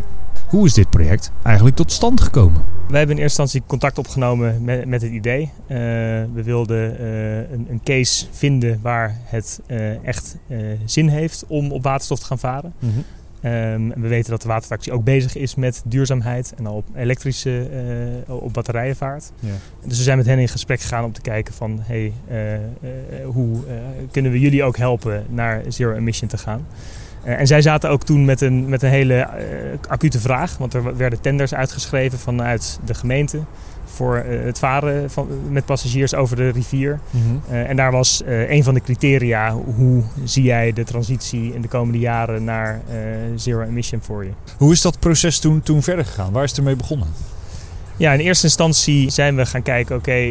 Hoe 0.50 0.66
is 0.66 0.74
dit 0.74 0.90
project 0.90 1.32
eigenlijk 1.42 1.76
tot 1.76 1.92
stand 1.92 2.20
gekomen? 2.20 2.62
Wij 2.88 2.98
hebben 2.98 3.16
in 3.16 3.22
eerste 3.22 3.40
instantie 3.40 3.62
contact 3.66 3.98
opgenomen 3.98 4.64
met, 4.64 4.86
met 4.86 5.02
het 5.02 5.10
idee. 5.10 5.42
Uh, 5.42 5.76
we 6.34 6.42
wilden 6.44 7.00
uh, 7.00 7.36
een, 7.36 7.66
een, 7.70 7.80
case 7.84 8.26
vinden 8.30 8.78
waar 8.82 9.16
het 9.22 9.60
uh, 9.66 10.04
echt 10.04 10.36
zin 10.84 11.08
heeft 11.08 11.44
om 11.46 11.72
op 11.72 11.82
waterstof 11.82 12.18
te 12.18 12.24
gaan 12.24 12.38
varen. 12.38 12.72
Mm 12.78 12.90
-hmm. 12.90 13.50
um, 13.50 13.92
we 14.02 14.08
weten 14.08 14.30
dat 14.30 14.42
de 14.42 14.48
watertaxi 14.48 14.92
ook 14.92 15.04
bezig 15.04 15.36
is 15.36 15.54
met 15.54 15.82
duurzaamheid 15.84 16.54
en 16.56 16.66
al 16.66 16.74
op 16.74 16.86
elektrische, 16.94 17.68
op 18.26 18.52
batterijen 18.52 18.96
vaart. 18.96 19.32
Ja. 19.38 19.54
Dus 19.84 19.96
we 19.96 20.02
zijn 20.04 20.16
met 20.16 20.26
hen 20.26 20.38
in 20.38 20.48
gesprek 20.48 20.80
gegaan 20.80 21.04
om 21.04 21.12
te 21.12 21.20
kijken 21.20 21.54
van 21.54 21.80
hey, 21.82 22.12
hoe 23.24 23.56
kunnen 24.10 24.32
we 24.32 24.40
jullie 24.40 24.62
ook 24.62 24.76
helpen 24.76 25.24
naar 25.28 25.62
zero 25.68 25.94
emission 25.94 26.28
te 26.28 26.38
gaan. 26.38 26.66
Uh, 27.24 27.40
en 27.40 27.46
zij 27.46 27.62
zaten 27.62 27.90
ook 27.90 28.04
toen 28.04 28.24
met 28.24 28.40
een, 28.40 28.68
met 28.68 28.82
een 28.82 28.90
hele 28.90 29.14
uh, 29.14 29.78
acute 29.88 30.20
vraag. 30.20 30.56
Want 30.58 30.74
er 30.74 30.96
werden 30.96 31.20
tenders 31.20 31.54
uitgeschreven 31.54 32.18
vanuit 32.18 32.80
de 32.84 32.94
gemeente 32.94 33.40
voor 33.84 34.24
uh, 34.28 34.44
het 34.44 34.58
varen 34.58 35.10
van, 35.10 35.28
met 35.48 35.64
passagiers 35.64 36.14
over 36.14 36.36
de 36.36 36.48
rivier. 36.48 37.00
Mm 37.10 37.22
-hmm. 37.22 37.54
en 37.54 37.76
daar 37.76 37.92
was 37.92 38.22
een 38.26 38.64
van 38.64 38.74
de 38.74 38.80
criteria, 38.80 39.52
hoe 39.52 40.02
zie 40.24 40.42
jij 40.42 40.72
de 40.72 40.84
transitie 40.84 41.54
in 41.54 41.62
de 41.62 41.68
komende 41.68 41.98
jaren 41.98 42.44
naar 42.44 42.80
zero 43.34 43.60
emission 43.60 44.00
voor 44.02 44.24
je? 44.24 44.30
Hoe 44.56 44.72
is 44.72 44.80
dat 44.80 44.98
proces 44.98 45.38
toen, 45.38 45.60
toen 45.62 45.82
verder 45.82 46.04
gegaan? 46.04 46.32
Waar 46.32 46.44
is 46.44 46.50
het 46.50 46.58
ermee 46.58 46.76
begonnen? 46.76 47.08
Ja, 48.00 48.12
in 48.12 48.20
eerste 48.20 48.44
instantie 48.44 49.10
zijn 49.10 49.36
we 49.36 49.46
gaan 49.46 49.62
kijken, 49.62 49.96
oké, 49.96 50.10
okay, 50.10 50.30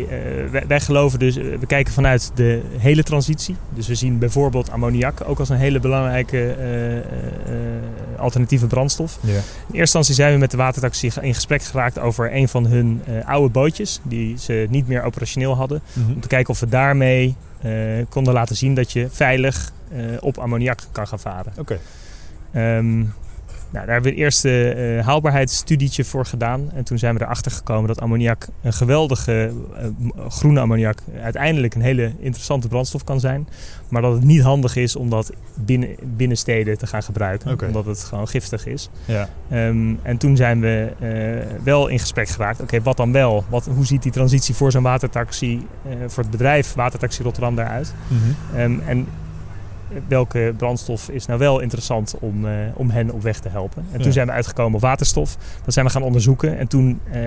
uh, 0.53 0.61
wij, 0.67 0.79
geloven 0.79 1.19
dus, 1.19 1.35
we 1.35 1.65
kijken 1.67 1.93
vanuit 1.93 2.31
de 2.35 2.61
hele 2.77 3.03
transitie. 3.03 3.55
Dus 3.69 3.87
we 3.87 3.95
zien 3.95 4.19
bijvoorbeeld 4.19 4.71
ammoniak 4.71 5.21
ook 5.25 5.39
als 5.39 5.49
een 5.49 5.57
hele 5.57 5.79
belangrijke 5.79 6.55
uh, 6.59 8.19
alternatieve 8.19 8.67
brandstof. 8.67 9.19
Ja. 9.21 9.33
In 9.33 9.39
eerste 9.39 9.79
instantie 9.79 10.13
zijn 10.13 10.33
we 10.33 10.39
met 10.39 10.51
de 10.51 10.57
watertaxi 10.57 11.11
in 11.21 11.33
gesprek 11.33 11.63
geraakt 11.63 11.99
over 11.99 12.35
een 12.35 12.47
van 12.47 12.65
hun 12.65 13.01
oude 13.25 13.49
bootjes, 13.49 13.99
die 14.03 14.37
ze 14.37 14.67
niet 14.69 14.87
meer 14.87 15.03
operationeel 15.03 15.55
hadden. 15.55 15.81
Mm 15.93 16.03
-hmm. 16.03 16.13
Om 16.13 16.21
te 16.21 16.27
kijken 16.27 16.53
of 16.53 16.59
we 16.59 16.67
daarmee 16.67 17.35
konden 18.09 18.33
laten 18.33 18.55
zien 18.55 18.73
dat 18.73 18.91
je 18.91 19.07
veilig 19.09 19.71
op 20.19 20.37
ammoniak 20.37 20.79
kan 20.91 21.07
gaan 21.07 21.19
varen. 21.19 21.53
Oké. 21.57 21.79
Okay. 22.53 22.77
Um, 22.77 23.13
nou, 23.71 23.85
daar 23.85 23.93
hebben 23.93 24.11
we 24.11 24.17
een 24.17 24.23
eerste 24.23 24.75
uh, 24.75 25.05
haalbaarheidsstudietje 25.05 26.03
voor 26.03 26.25
gedaan. 26.25 26.71
En 26.73 26.83
toen 26.83 26.97
zijn 26.97 27.15
we 27.15 27.21
erachter 27.21 27.51
gekomen 27.51 27.87
dat 27.87 28.01
ammoniak, 28.01 28.47
een 28.61 28.73
geweldige 28.73 29.51
uh, 29.81 30.25
groene 30.27 30.59
ammoniak, 30.59 30.99
uiteindelijk 31.21 31.75
een 31.75 31.81
hele 31.81 32.11
interessante 32.19 32.67
brandstof 32.67 33.03
kan 33.03 33.19
zijn. 33.19 33.47
Maar 33.89 34.01
dat 34.01 34.13
het 34.13 34.23
niet 34.23 34.41
handig 34.41 34.75
is 34.75 34.95
om 34.95 35.09
dat 35.09 35.31
binnen, 35.53 35.89
binnen 36.03 36.37
steden 36.37 36.77
te 36.77 36.87
gaan 36.87 37.03
gebruiken. 37.03 37.51
Okay. 37.51 37.67
Omdat 37.67 37.85
het 37.85 38.03
gewoon 38.03 38.27
giftig 38.27 38.65
is. 38.65 38.89
Ja. 39.05 39.29
Um, 39.51 39.99
en 40.01 40.17
toen 40.17 40.35
zijn 40.35 40.59
we 40.59 40.91
uh, 41.01 41.63
wel 41.63 41.87
in 41.87 41.99
gesprek 41.99 42.29
geraakt. 42.29 42.55
Oké, 42.55 42.63
okay, 42.63 42.81
wat 42.81 42.97
dan 42.97 43.11
wel? 43.11 43.45
Wat, 43.49 43.65
hoe 43.65 43.85
ziet 43.85 44.03
die 44.03 44.11
transitie 44.11 44.55
voor 44.55 44.71
zo'n 44.71 44.83
watertaxi, 44.83 45.67
voor 46.07 46.23
het 46.23 46.31
bedrijf 46.31 46.73
Watertaxi 46.73 47.23
Rotterdam 47.23 47.55
daaruit? 47.55 47.93
Mm 48.07 48.17
-hmm. 48.17 48.59
um, 48.59 48.81
en 48.85 49.07
welke 50.07 50.53
brandstof 50.57 51.09
is 51.09 51.25
nou 51.25 51.39
wel 51.39 51.59
interessant 51.59 52.15
om, 52.19 52.45
uh, 52.45 52.51
om 52.73 52.89
hen 52.89 53.11
op 53.11 53.21
weg 53.21 53.39
te 53.39 53.49
helpen. 53.49 53.83
En 53.91 53.97
Ja. 53.97 54.03
toen 54.03 54.13
zijn 54.13 54.27
we 54.27 54.33
uitgekomen 54.33 54.75
op 54.75 54.81
waterstof. 54.81 55.37
Dat 55.65 55.73
zijn 55.73 55.85
we 55.85 55.91
gaan 55.91 56.01
onderzoeken. 56.03 56.57
En 56.57 56.67
toen 56.67 56.99
eh, 57.11 57.21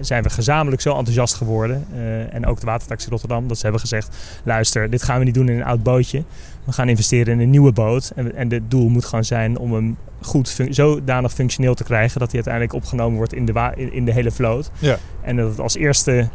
zijn 0.00 0.22
we 0.22 0.30
gezamenlijk 0.30 0.82
zo 0.82 0.88
enthousiast 0.96 1.34
geworden. 1.34 1.86
eh, 1.94 2.34
en 2.34 2.46
ook 2.46 2.60
de 2.60 2.66
Watertaxi 2.66 3.10
Rotterdam. 3.10 3.48
Dat 3.48 3.56
ze 3.56 3.62
hebben 3.62 3.80
gezegd, 3.80 4.16
luister, 4.44 4.90
dit 4.90 5.02
gaan 5.02 5.18
we 5.18 5.24
niet 5.24 5.34
doen 5.34 5.48
in 5.48 5.56
een 5.56 5.64
oud 5.64 5.82
bootje. 5.82 6.22
We 6.64 6.72
gaan 6.72 6.88
investeren 6.88 7.32
in 7.34 7.40
een 7.40 7.50
nieuwe 7.50 7.72
boot. 7.72 8.12
En, 8.16 8.34
en 8.36 8.52
het 8.52 8.70
doel 8.70 8.88
moet 8.88 9.04
gewoon 9.04 9.24
zijn 9.24 9.58
om 9.58 9.72
hem 9.72 9.96
goed 10.20 10.56
zodanig 10.70 11.32
functioneel 11.32 11.74
te 11.74 11.84
krijgen... 11.84 12.18
dat 12.18 12.32
hij 12.32 12.34
uiteindelijk 12.42 12.74
opgenomen 12.74 13.16
wordt 13.16 13.32
in 13.34 13.44
de, 13.46 13.72
in 13.90 14.04
de 14.04 14.12
hele 14.12 14.30
vloot. 14.30 14.70
Ja. 14.78 14.96
En 15.20 15.36
dat 15.36 15.48
het 15.48 15.60
als 15.60 15.76
eerste 15.76 16.28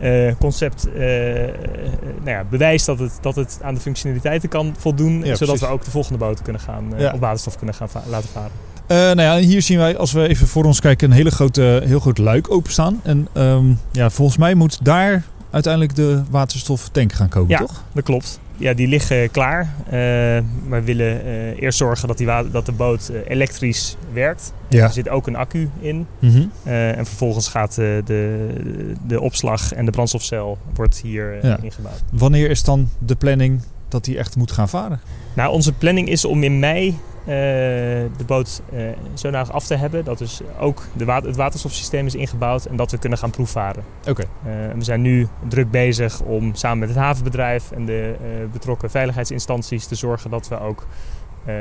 eh, 0.00 0.32
concept 0.38 0.92
eh, 0.92 1.00
nou 2.24 2.30
ja, 2.30 2.44
bewijst 2.50 2.86
dat 2.86 2.98
het, 2.98 3.12
dat 3.20 3.36
het 3.36 3.58
aan 3.62 3.74
de 3.74 3.80
functionaliteiten 3.80 4.48
kan 4.48 4.74
voldoen. 4.78 5.12
Ja, 5.12 5.18
zodat 5.24 5.38
precies. 5.38 5.60
we 5.60 5.66
ook 5.66 5.84
de 5.84 5.90
volgende 5.90 6.18
boten 6.18 6.44
kunnen 6.44 6.62
gaan, 6.62 6.94
eh, 6.94 7.00
Ja. 7.00 7.12
op 7.12 7.20
waterstof 7.20 7.56
kunnen 7.56 7.74
gaan 7.74 7.88
va- 7.88 8.02
laten 8.08 8.28
varen. 8.28 8.50
Nou 9.16 9.20
ja, 9.20 9.36
hier 9.46 9.62
zien 9.62 9.78
wij, 9.78 9.96
als 9.96 10.12
we 10.12 10.28
even 10.28 10.46
voor 10.46 10.64
ons 10.64 10.80
kijken, 10.80 11.10
een 11.10 11.16
hele 11.16 11.30
grote, 11.30 11.82
heel 11.84 12.00
groot 12.00 12.18
luik 12.18 12.50
openstaan. 12.50 13.00
En 13.02 13.28
ehm, 13.32 13.64
ja, 13.92 14.10
volgens 14.10 14.38
mij 14.38 14.54
moet 14.54 14.84
daar 14.84 15.22
uiteindelijk 15.50 15.94
de 15.94 16.22
waterstoftank 16.30 17.12
gaan 17.12 17.28
komen, 17.28 17.48
ja, 17.48 17.58
toch? 17.58 17.82
dat 17.92 18.04
klopt. 18.04 18.40
Ja, 18.60 18.74
die 18.74 18.88
liggen 18.88 19.30
klaar. 19.30 19.60
Eh, 19.86 19.92
maar 20.68 20.80
we 20.80 20.82
willen 20.84 21.24
eh, 21.24 21.62
eerst 21.62 21.78
zorgen 21.78 22.08
dat, 22.08 22.18
die 22.18 22.26
dat 22.50 22.66
de 22.66 22.72
boot 22.72 23.08
eh, 23.08 23.20
elektrisch 23.28 23.96
werkt. 24.12 24.52
Ja. 24.68 24.84
Er 24.84 24.92
zit 24.92 25.08
ook 25.08 25.26
een 25.26 25.36
accu 25.36 25.70
in. 25.80 26.06
Mhm. 26.18 26.42
Eh, 26.62 26.98
en 26.98 27.06
vervolgens 27.06 27.48
gaat 27.48 27.70
eh, 27.78 27.86
de, 28.04 28.46
de 29.06 29.20
opslag 29.20 29.72
en 29.72 29.84
de 29.84 29.90
brandstofcel 29.90 30.58
wordt 30.74 31.00
hier 31.00 31.38
eh, 31.38 31.42
Ja. 31.42 31.58
ingebouwd. 31.62 32.02
Wanneer 32.12 32.50
is 32.50 32.62
dan 32.64 32.88
de 32.98 33.14
planning 33.14 33.60
dat 33.88 34.04
die 34.04 34.18
echt 34.18 34.36
moet 34.36 34.52
gaan 34.52 34.68
varen? 34.68 35.00
Nou, 35.34 35.52
onze 35.52 35.72
planning 35.72 36.08
is 36.08 36.24
om 36.24 36.42
in 36.42 36.58
mei 36.58 36.88
eh, 36.88 36.94
de 37.24 38.24
boot 38.26 38.62
eh 38.72 38.78
zodanig 39.14 39.52
af 39.52 39.66
te 39.66 39.74
hebben 39.74 40.04
dat 40.04 40.18
dus 40.18 40.40
ook 40.60 40.82
de 40.96 41.04
wa- 41.04 41.20
het 41.22 41.36
waterstofsysteem 41.36 42.06
is 42.06 42.14
ingebouwd 42.14 42.64
en 42.64 42.76
dat 42.76 42.90
we 42.90 42.98
kunnen 42.98 43.18
gaan 43.18 43.30
proefvaren. 43.30 43.84
Oké. 44.08 44.22
Eh, 44.22 44.50
we 44.74 44.84
zijn 44.84 45.00
nu 45.00 45.28
druk 45.48 45.70
bezig 45.70 46.20
om 46.20 46.54
samen 46.54 46.78
met 46.78 46.88
het 46.88 46.98
havenbedrijf 46.98 47.70
en 47.70 47.84
de 47.86 48.14
eh, 48.20 48.28
betrokken 48.52 48.90
veiligheidsinstanties 48.90 49.86
te 49.86 49.94
zorgen 49.94 50.30
dat 50.30 50.48
we 50.48 50.60
ook 50.60 50.86
eh, 51.44 51.54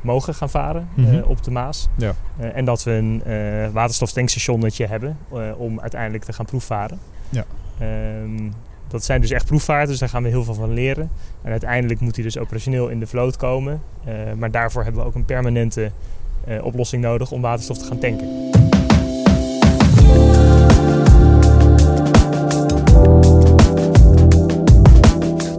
mogen 0.00 0.34
gaan 0.34 0.50
varen 0.50 0.88
eh, 0.96 1.04
Mhm. 1.04 1.22
op 1.22 1.42
de 1.42 1.50
Maas. 1.50 1.88
Ja. 1.96 2.14
Eh, 2.38 2.56
en 2.56 2.64
dat 2.64 2.82
we 2.82 2.90
een 2.92 3.22
eh 3.24 3.68
waterstoftankstationnetje 3.72 4.86
hebben 4.86 5.18
eh, 5.32 5.38
om 5.56 5.80
uiteindelijk 5.80 6.24
te 6.24 6.32
gaan 6.32 6.44
proefvaren. 6.46 6.98
Ja. 7.28 7.44
Ehm, 7.78 8.50
dat 8.92 9.04
zijn 9.04 9.20
dus 9.20 9.30
echt 9.30 9.46
proefvaarten, 9.46 9.88
dus 9.88 9.98
daar 9.98 10.08
gaan 10.08 10.22
we 10.22 10.28
heel 10.28 10.44
veel 10.44 10.54
van 10.54 10.74
leren. 10.74 11.10
En 11.42 11.50
uiteindelijk 11.50 12.00
moet 12.00 12.14
hij 12.14 12.24
dus 12.24 12.38
operationeel 12.38 12.88
in 12.88 12.98
de 12.98 13.06
vloot 13.06 13.36
komen. 13.36 13.82
Eh, 14.04 14.14
maar 14.36 14.50
daarvoor 14.50 14.82
hebben 14.82 15.02
we 15.02 15.06
ook 15.06 15.14
een 15.14 15.24
permanente 15.24 15.90
eh, 16.44 16.64
oplossing 16.64 17.02
nodig 17.02 17.30
om 17.30 17.40
waterstof 17.40 17.78
te 17.78 17.84
gaan 17.84 17.98
tanken. 17.98 18.50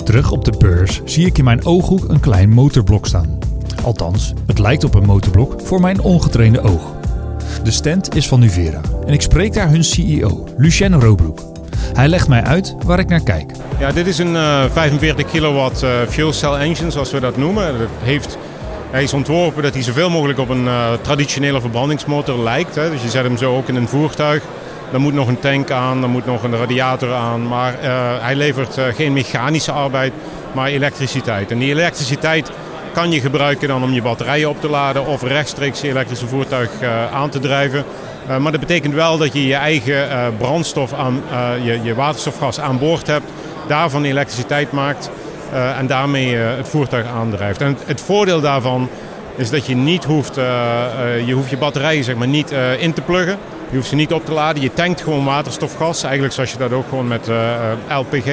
Terug 0.04 0.32
op 0.32 0.46
de 0.46 0.54
beurs 0.58 1.02
zie 1.06 1.26
ik 1.26 1.38
in 1.38 1.44
mijn 1.44 1.66
ooghoek 1.66 2.10
een 2.10 2.20
klein 2.20 2.50
motorblok 2.50 3.08
staan. 3.08 3.40
Althans, 3.84 4.34
het 4.48 4.60
lijkt 4.60 4.84
op 4.84 4.94
een 4.94 5.06
motorblok 5.06 5.62
voor 5.62 5.82
mijn 5.82 6.02
ongetrainde 6.02 6.62
oog. 6.62 6.96
De 7.64 7.72
stand 7.72 8.16
is 8.16 8.28
van 8.28 8.40
Nuvera 8.40 8.82
en 9.06 9.14
ik 9.14 9.22
spreek 9.22 9.54
daar 9.54 9.70
hun 9.70 9.84
CEO, 9.84 10.48
Lucien 10.58 11.00
Robroek. 11.00 11.53
Hij 11.94 12.08
legt 12.08 12.28
mij 12.28 12.44
uit 12.44 12.76
waar 12.86 13.00
ik 13.00 13.10
naar 13.10 13.24
kijk. 13.24 13.52
Ja, 13.80 13.92
dit 13.92 14.08
is 14.08 14.18
een 14.18 14.36
eh, 14.36 14.64
45 14.72 15.26
kilowatt 15.26 15.84
eh, 15.84 15.90
fuel 16.10 16.34
cell 16.34 16.54
engine, 16.54 16.92
zoals 16.92 17.12
we 17.12 17.20
dat 17.20 17.38
noemen. 17.38 17.80
Dat 17.80 17.88
heeft, 18.04 18.38
hij 18.92 19.04
is 19.04 19.14
ontworpen 19.14 19.64
dat 19.64 19.74
hij 19.74 19.84
zoveel 19.84 20.10
mogelijk 20.10 20.40
op 20.40 20.50
een 20.50 20.68
eh, 20.68 20.94
traditionele 21.02 21.62
verbrandingsmotor 21.62 22.40
lijkt. 22.40 22.76
Hè. 22.76 22.90
Dus 22.90 23.02
je 23.02 23.10
zet 23.10 23.24
hem 23.24 23.38
zo 23.38 23.56
ook 23.56 23.68
in 23.68 23.76
een 23.76 23.88
voertuig. 23.88 24.44
Dan 24.94 25.02
moet 25.02 25.14
nog 25.14 25.28
een 25.28 25.40
tank 25.40 25.72
aan, 25.72 26.02
dan 26.02 26.10
moet 26.10 26.26
nog 26.26 26.44
een 26.44 26.58
radiator 26.58 27.14
aan. 27.14 27.48
Maar 27.48 27.80
eh, 27.80 27.90
hij 28.20 28.36
levert 28.36 28.78
eh, 28.78 28.86
geen 28.96 29.14
mechanische 29.14 29.72
arbeid, 29.72 30.14
maar 30.52 30.68
elektriciteit. 30.68 31.52
En 31.52 31.60
die 31.60 31.70
elektriciteit 31.72 32.52
kan 32.92 33.12
je 33.12 33.20
gebruiken 33.20 33.68
dan 33.68 33.84
om 33.84 33.94
je 33.94 34.02
batterijen 34.02 34.50
op 34.50 34.62
te 34.62 34.70
laden 34.70 35.06
of 35.06 35.24
rechtstreeks 35.24 35.82
je 35.82 35.88
elektrische 35.88 36.28
voertuig 36.28 36.70
eh, 36.80 37.14
aan 37.14 37.30
te 37.30 37.40
drijven. 37.40 37.84
Eh, 38.28 38.38
maar 38.38 38.52
dat 38.52 38.62
betekent 38.62 38.94
wel 38.94 39.18
dat 39.18 39.34
je 39.34 39.48
je 39.48 39.56
eigen 39.56 40.10
eh, 40.10 40.28
brandstof, 40.38 40.94
aan, 40.94 41.24
eh, 41.32 41.66
je, 41.66 41.80
je 41.84 41.96
waterstofgas 41.96 42.60
aan 42.60 42.80
boord 42.80 43.08
hebt, 43.08 43.32
daarvan 43.68 44.04
elektriciteit 44.04 44.72
maakt 44.72 45.10
en 45.78 45.88
daarmee 45.88 46.36
het 46.36 46.68
voertuig 46.68 47.08
aandrijft. 47.08 47.62
En 47.62 47.78
het, 47.86 48.02
voordeel 48.02 48.42
daarvan 48.42 48.90
is 49.36 49.50
dat 49.50 49.66
je 49.66 49.76
niet 49.76 50.04
hoeft, 50.04 50.36
je 51.26 51.34
hoeft 51.34 51.50
je 51.50 51.58
batterijen 51.58 52.04
zeg 52.04 52.16
maar, 52.16 52.28
niet 52.28 52.54
in 52.80 52.94
te 52.94 53.02
pluggen. 53.02 53.38
Je 53.70 53.76
hoeft 53.76 53.90
ze 53.90 53.96
niet 53.96 54.14
op 54.14 54.26
te 54.26 54.32
laden. 54.32 54.62
Je 54.62 54.74
tankt 54.74 55.02
gewoon 55.02 55.26
waterstofgas. 55.26 56.04
Eigenlijk 56.04 56.34
zoals 56.34 56.52
je 56.52 56.58
dat 56.58 56.72
ook 56.72 56.86
gewoon 56.90 57.08
met 57.08 57.30
LPG 57.90 58.30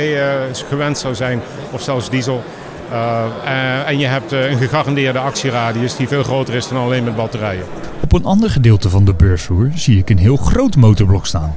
gewend 0.69 0.99
zou 0.99 1.15
zijn. 1.15 1.41
Of 1.71 1.83
zelfs 1.83 2.11
diesel. 2.11 2.43
Eh, 2.91 3.25
eh, 3.45 3.89
en 3.89 3.99
je 3.99 4.07
hebt 4.07 4.33
eh, 4.33 4.51
een 4.51 4.59
gegarandeerde 4.59 5.19
actieradius 5.19 5.97
die 5.97 6.09
veel 6.09 6.23
groter 6.23 6.55
is 6.55 6.69
dan 6.69 6.79
alleen 6.79 7.05
met 7.05 7.17
batterijen. 7.17 7.65
Op 8.03 8.13
een 8.13 8.25
ander 8.25 8.51
gedeelte 8.51 8.89
van 8.89 9.05
de 9.05 9.15
beursvloer 9.15 9.71
zie 9.75 9.99
ik 9.99 10.11
een 10.11 10.19
heel 10.19 10.37
groot 10.37 10.77
motorblok 10.77 11.27
staan. 11.27 11.55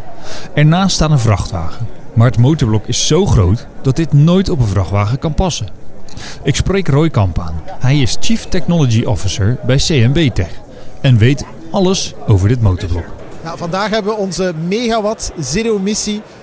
Ernaast 0.54 0.96
staat 0.96 1.12
een 1.12 1.20
vrachtwagen. 1.20 1.88
Maar 2.14 2.28
het 2.28 2.38
motorblok 2.38 2.88
is 2.88 3.08
zo 3.08 3.26
groot 3.26 3.68
dat 3.82 3.96
dit 3.96 4.14
nooit 4.14 4.50
op 4.50 4.60
een 4.60 4.68
vrachtwagen 4.68 5.20
kan 5.20 5.34
passen. 5.34 5.68
Ik 6.44 6.56
spreek 6.56 6.88
Roy 6.88 7.10
Kamp 7.10 7.40
aan. 7.40 7.62
Hij 7.80 7.98
is 7.98 8.18
Chief 8.20 8.46
Technology 8.46 9.04
Officer 9.04 9.58
bij 9.66 9.78
CMB 9.78 10.30
Tech 10.34 10.52
en 11.02 11.18
weet 11.18 11.46
alles 11.72 12.14
over 12.28 12.48
dit 12.48 12.62
motorblok. 12.62 13.06
Ja, 13.44 13.58
vandaag 13.58 13.90
hebben 13.90 14.14
we 14.14 14.20
onze 14.20 14.54
megawatt 14.68 15.32
zero-emissie 15.40 16.16
eh, 16.18 16.43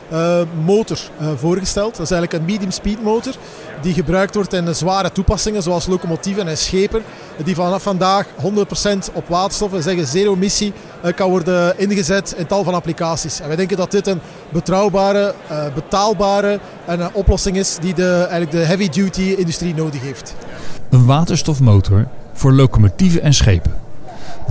motor 0.64 0.98
eh, 1.18 1.26
voorgesteld. 1.36 1.96
Dat 1.96 2.04
is 2.04 2.10
eigenlijk 2.10 2.32
een 2.32 2.52
medium 2.52 2.70
speed 2.70 3.02
motor 3.02 3.34
die 3.82 3.94
gebruikt 3.94 4.34
wordt 4.34 4.52
in 4.52 4.74
zware 4.74 5.12
toepassingen 5.12 5.62
zoals 5.62 5.86
locomotieven 5.86 6.48
en 6.48 6.56
schepen. 6.56 7.02
Die 7.44 7.54
vanaf 7.54 7.82
vandaag 7.82 8.26
100% 8.26 9.12
op 9.12 9.28
waterstof, 9.28 9.70
we 9.70 9.82
zeggen 9.82 10.06
zero-emissie, 10.06 10.72
eh, 11.02 11.14
kan 11.14 11.30
worden 11.30 11.78
ingezet 11.78 12.34
in 12.36 12.46
tal 12.46 12.64
van 12.64 12.74
applicaties. 12.74 13.40
En 13.40 13.46
wij 13.46 13.56
denken 13.56 13.76
dat 13.76 13.90
dit 13.90 14.06
een 14.06 14.20
betrouwbare, 14.52 15.34
eh, 15.48 15.64
betaalbare 15.74 16.60
en 16.86 17.00
een 17.00 17.14
oplossing 17.14 17.56
is 17.56 17.76
die 17.80 17.94
de, 17.94 18.12
eigenlijk 18.12 18.50
de 18.50 18.58
heavy-duty 18.58 19.34
industrie 19.38 19.74
nodig 19.74 20.00
heeft. 20.00 20.34
Een 20.90 21.06
waterstofmotor 21.06 22.08
voor 22.32 22.52
locomotieven 22.52 23.22
en 23.22 23.34
schepen. 23.34 23.74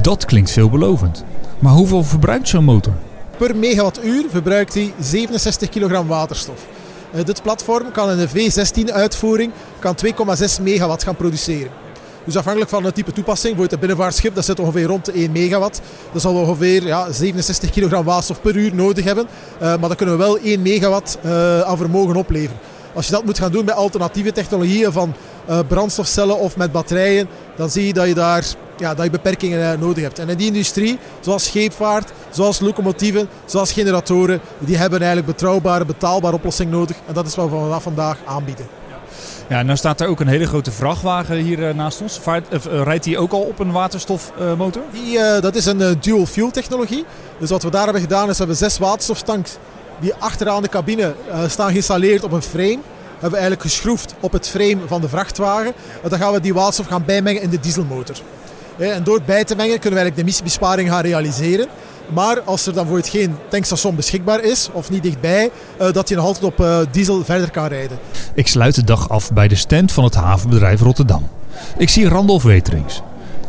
Dat 0.02 0.26
klinkt 0.26 0.52
veelbelovend. 0.52 1.24
Maar 1.60 1.74
hoeveel 1.74 2.04
verbruikt 2.04 2.48
zo'n 2.48 2.64
motor? 2.64 2.94
Per 3.40 3.56
megawattuur 3.56 4.26
verbruikt 4.30 4.74
hij 4.74 4.94
67 5.00 5.70
kilogram 5.70 6.08
waterstof. 6.08 6.66
Eh, 7.14 7.26
dit 7.26 7.42
platform 7.42 7.92
kan 7.92 8.12
in 8.12 8.20
een 8.20 8.30
V16-uitvoering 8.30 9.52
kan 9.80 9.96
2,6 9.96 10.62
megawatt 10.62 11.04
gaan 11.04 11.16
produceren. 11.16 11.72
Dus 12.24 12.38
afhankelijk 12.38 12.72
van 12.72 12.84
het 12.84 12.96
type 12.96 13.12
toepassing, 13.12 13.56
bijvoorbeeld 13.56 13.72
een 13.72 13.88
binnenvaartschip, 13.88 14.36
dat 14.36 14.46
zit 14.46 14.60
ongeveer 14.60 14.86
rond 14.86 15.06
de 15.06 15.12
1 15.12 15.32
megawatt. 15.32 15.82
Dat 16.12 16.22
zal 16.22 16.36
ongeveer 16.36 16.86
ja, 16.86 17.12
67 17.12 17.70
kilogram 17.70 18.04
waterstof 18.04 18.42
per 18.42 18.56
uur 18.56 18.76
nodig 18.76 19.06
hebben. 19.06 19.28
Eh, 19.60 19.68
maar 19.68 19.88
dan 19.88 19.96
kunnen 19.96 20.18
we 20.18 20.24
wel 20.24 20.38
1 20.38 20.62
megawatt 20.62 21.18
eh, 21.22 21.62
aan 21.62 21.78
vermogen 21.78 22.16
opleveren. 22.16 22.60
Als 22.94 23.06
je 23.06 23.12
dat 23.12 23.26
moet 23.26 23.40
gaan 23.40 23.52
doen 23.52 23.66
met 23.66 23.76
alternatieve 23.76 24.32
technologieën 24.32 24.92
van 24.92 25.14
brandstofcellen 25.68 26.40
of 26.40 26.58
met 26.58 26.72
batterijen, 26.72 27.28
dan 27.60 27.70
zie 27.70 27.88
je 27.88 27.94
dat 27.94 28.08
je 28.08 28.14
daar 28.14 28.46
ja, 28.78 28.94
dat 28.94 29.06
je 29.06 29.12
beperkingen 29.12 29.72
eh, 29.72 29.80
nodig 29.80 30.04
hebt. 30.04 30.20
En 30.20 30.30
in 30.30 30.38
die 30.38 30.48
industrie, 30.48 31.00
zoals 31.20 31.44
scheepvaart, 31.44 32.12
zoals 32.30 32.60
locomotieven, 32.60 33.30
zoals 33.46 33.72
generatoren, 33.72 34.40
die 34.60 34.78
hebben 34.78 35.00
eigenlijk 35.00 35.28
betrouwbare, 35.28 35.86
betaalbare 35.86 36.36
oplossing 36.36 36.72
nodig. 36.72 36.96
En 37.08 37.14
dat 37.14 37.26
is 37.26 37.36
wat 37.36 37.50
we 37.50 37.56
vanaf 37.56 37.84
vandaag 37.84 38.18
aanbieden. 38.26 38.68
Ja, 39.50 39.62
nou 39.62 39.78
staat 39.78 40.02
er 40.02 40.08
ook 40.08 40.20
een 40.20 40.28
hele 40.28 40.48
grote 40.48 40.72
vrachtwagen 40.72 41.36
hier 41.36 41.68
eh, 41.68 41.76
naast 41.76 42.02
ons. 42.02 42.20
Eh, 42.26 42.42
rijdt 42.84 43.04
die 43.04 43.18
ook 43.18 43.32
al 43.32 43.42
op 43.42 43.60
een 43.60 43.72
waterstofmotor? 43.72 44.84
Die, 44.92 45.20
dat 45.42 45.56
is 45.56 45.66
een 45.66 45.98
dual 46.00 46.26
fuel 46.26 46.52
technologie. 46.52 47.06
Dus 47.40 47.50
wat 47.50 47.64
we 47.64 47.70
daar 47.70 47.84
hebben 47.84 48.02
gedaan 48.02 48.26
is, 48.30 48.32
we 48.32 48.38
hebben 48.38 48.56
zes 48.56 48.78
waterstoftanks 48.78 49.58
die 50.00 50.14
achteraan 50.14 50.62
de 50.62 50.70
cabine 50.70 51.14
staan 51.48 51.70
geïnstalleerd 51.70 52.24
op 52.24 52.32
een 52.32 52.42
frame. 52.42 52.80
Hebben 53.20 53.40
we 53.40 53.46
eigenlijk 53.46 53.62
geschroefd 53.62 54.16
op 54.20 54.32
het 54.32 54.48
frame 54.48 54.80
van 54.88 55.02
de 55.02 55.10
vrachtwagen. 55.10 55.74
En 56.04 56.10
dan 56.10 56.20
gaan 56.20 56.34
we 56.34 56.40
die 56.40 56.54
waterstof 56.54 56.88
gaan 56.88 57.06
bijmengen 57.06 57.42
in 57.42 57.50
de 57.50 57.60
dieselmotor. 57.60 58.16
En 58.78 59.04
door 59.04 59.16
het 59.16 59.26
bij 59.26 59.44
te 59.44 59.56
mengen 59.56 59.80
kunnen 59.80 60.00
we 60.00 60.00
eigenlijk 60.00 60.16
de 60.16 60.22
emissiebesparing 60.22 60.90
gaan 60.90 61.02
realiseren. 61.02 61.68
Maar 62.14 62.42
als 62.42 62.66
er 62.66 62.74
dan 62.74 62.84
bijvoorbeeld 62.84 63.14
geen 63.14 63.36
tankstation 63.50 63.96
beschikbaar 63.96 64.44
is 64.44 64.70
of 64.72 64.90
niet 64.90 65.04
dichtbij, 65.04 65.52
eh, 65.78 65.92
dat 65.92 66.10
je 66.10 66.16
nog 66.16 66.26
altijd 66.26 66.46
op 66.46 66.60
eh, 66.60 66.80
diesel 66.92 67.24
verder 67.24 67.52
kan 67.52 67.68
rijden. 67.68 67.98
Ik 68.34 68.48
sluit 68.48 68.76
de 68.76 68.84
dag 68.84 69.10
af 69.10 69.34
bij 69.34 69.48
de 69.48 69.56
stand 69.56 69.92
van 69.92 70.04
het 70.04 70.16
havenbedrijf 70.16 70.82
Rotterdam. 70.82 71.30
Ik 71.78 71.90
zie 71.90 72.08
Randolph 72.08 72.44
Weterings, 72.44 73.02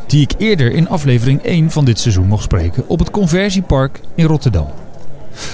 die 0.06 0.22
ik 0.22 0.32
eerder 0.38 0.72
in 0.72 0.88
aflevering 0.88 1.42
1 1.42 1.70
van 1.70 1.84
dit 1.84 1.98
seizoen 1.98 2.26
mocht 2.26 2.42
spreken 2.42 2.84
op 2.86 2.98
het 2.98 3.10
Conversiepark 3.10 4.00
in 4.14 4.26
Rotterdam. 4.26 4.68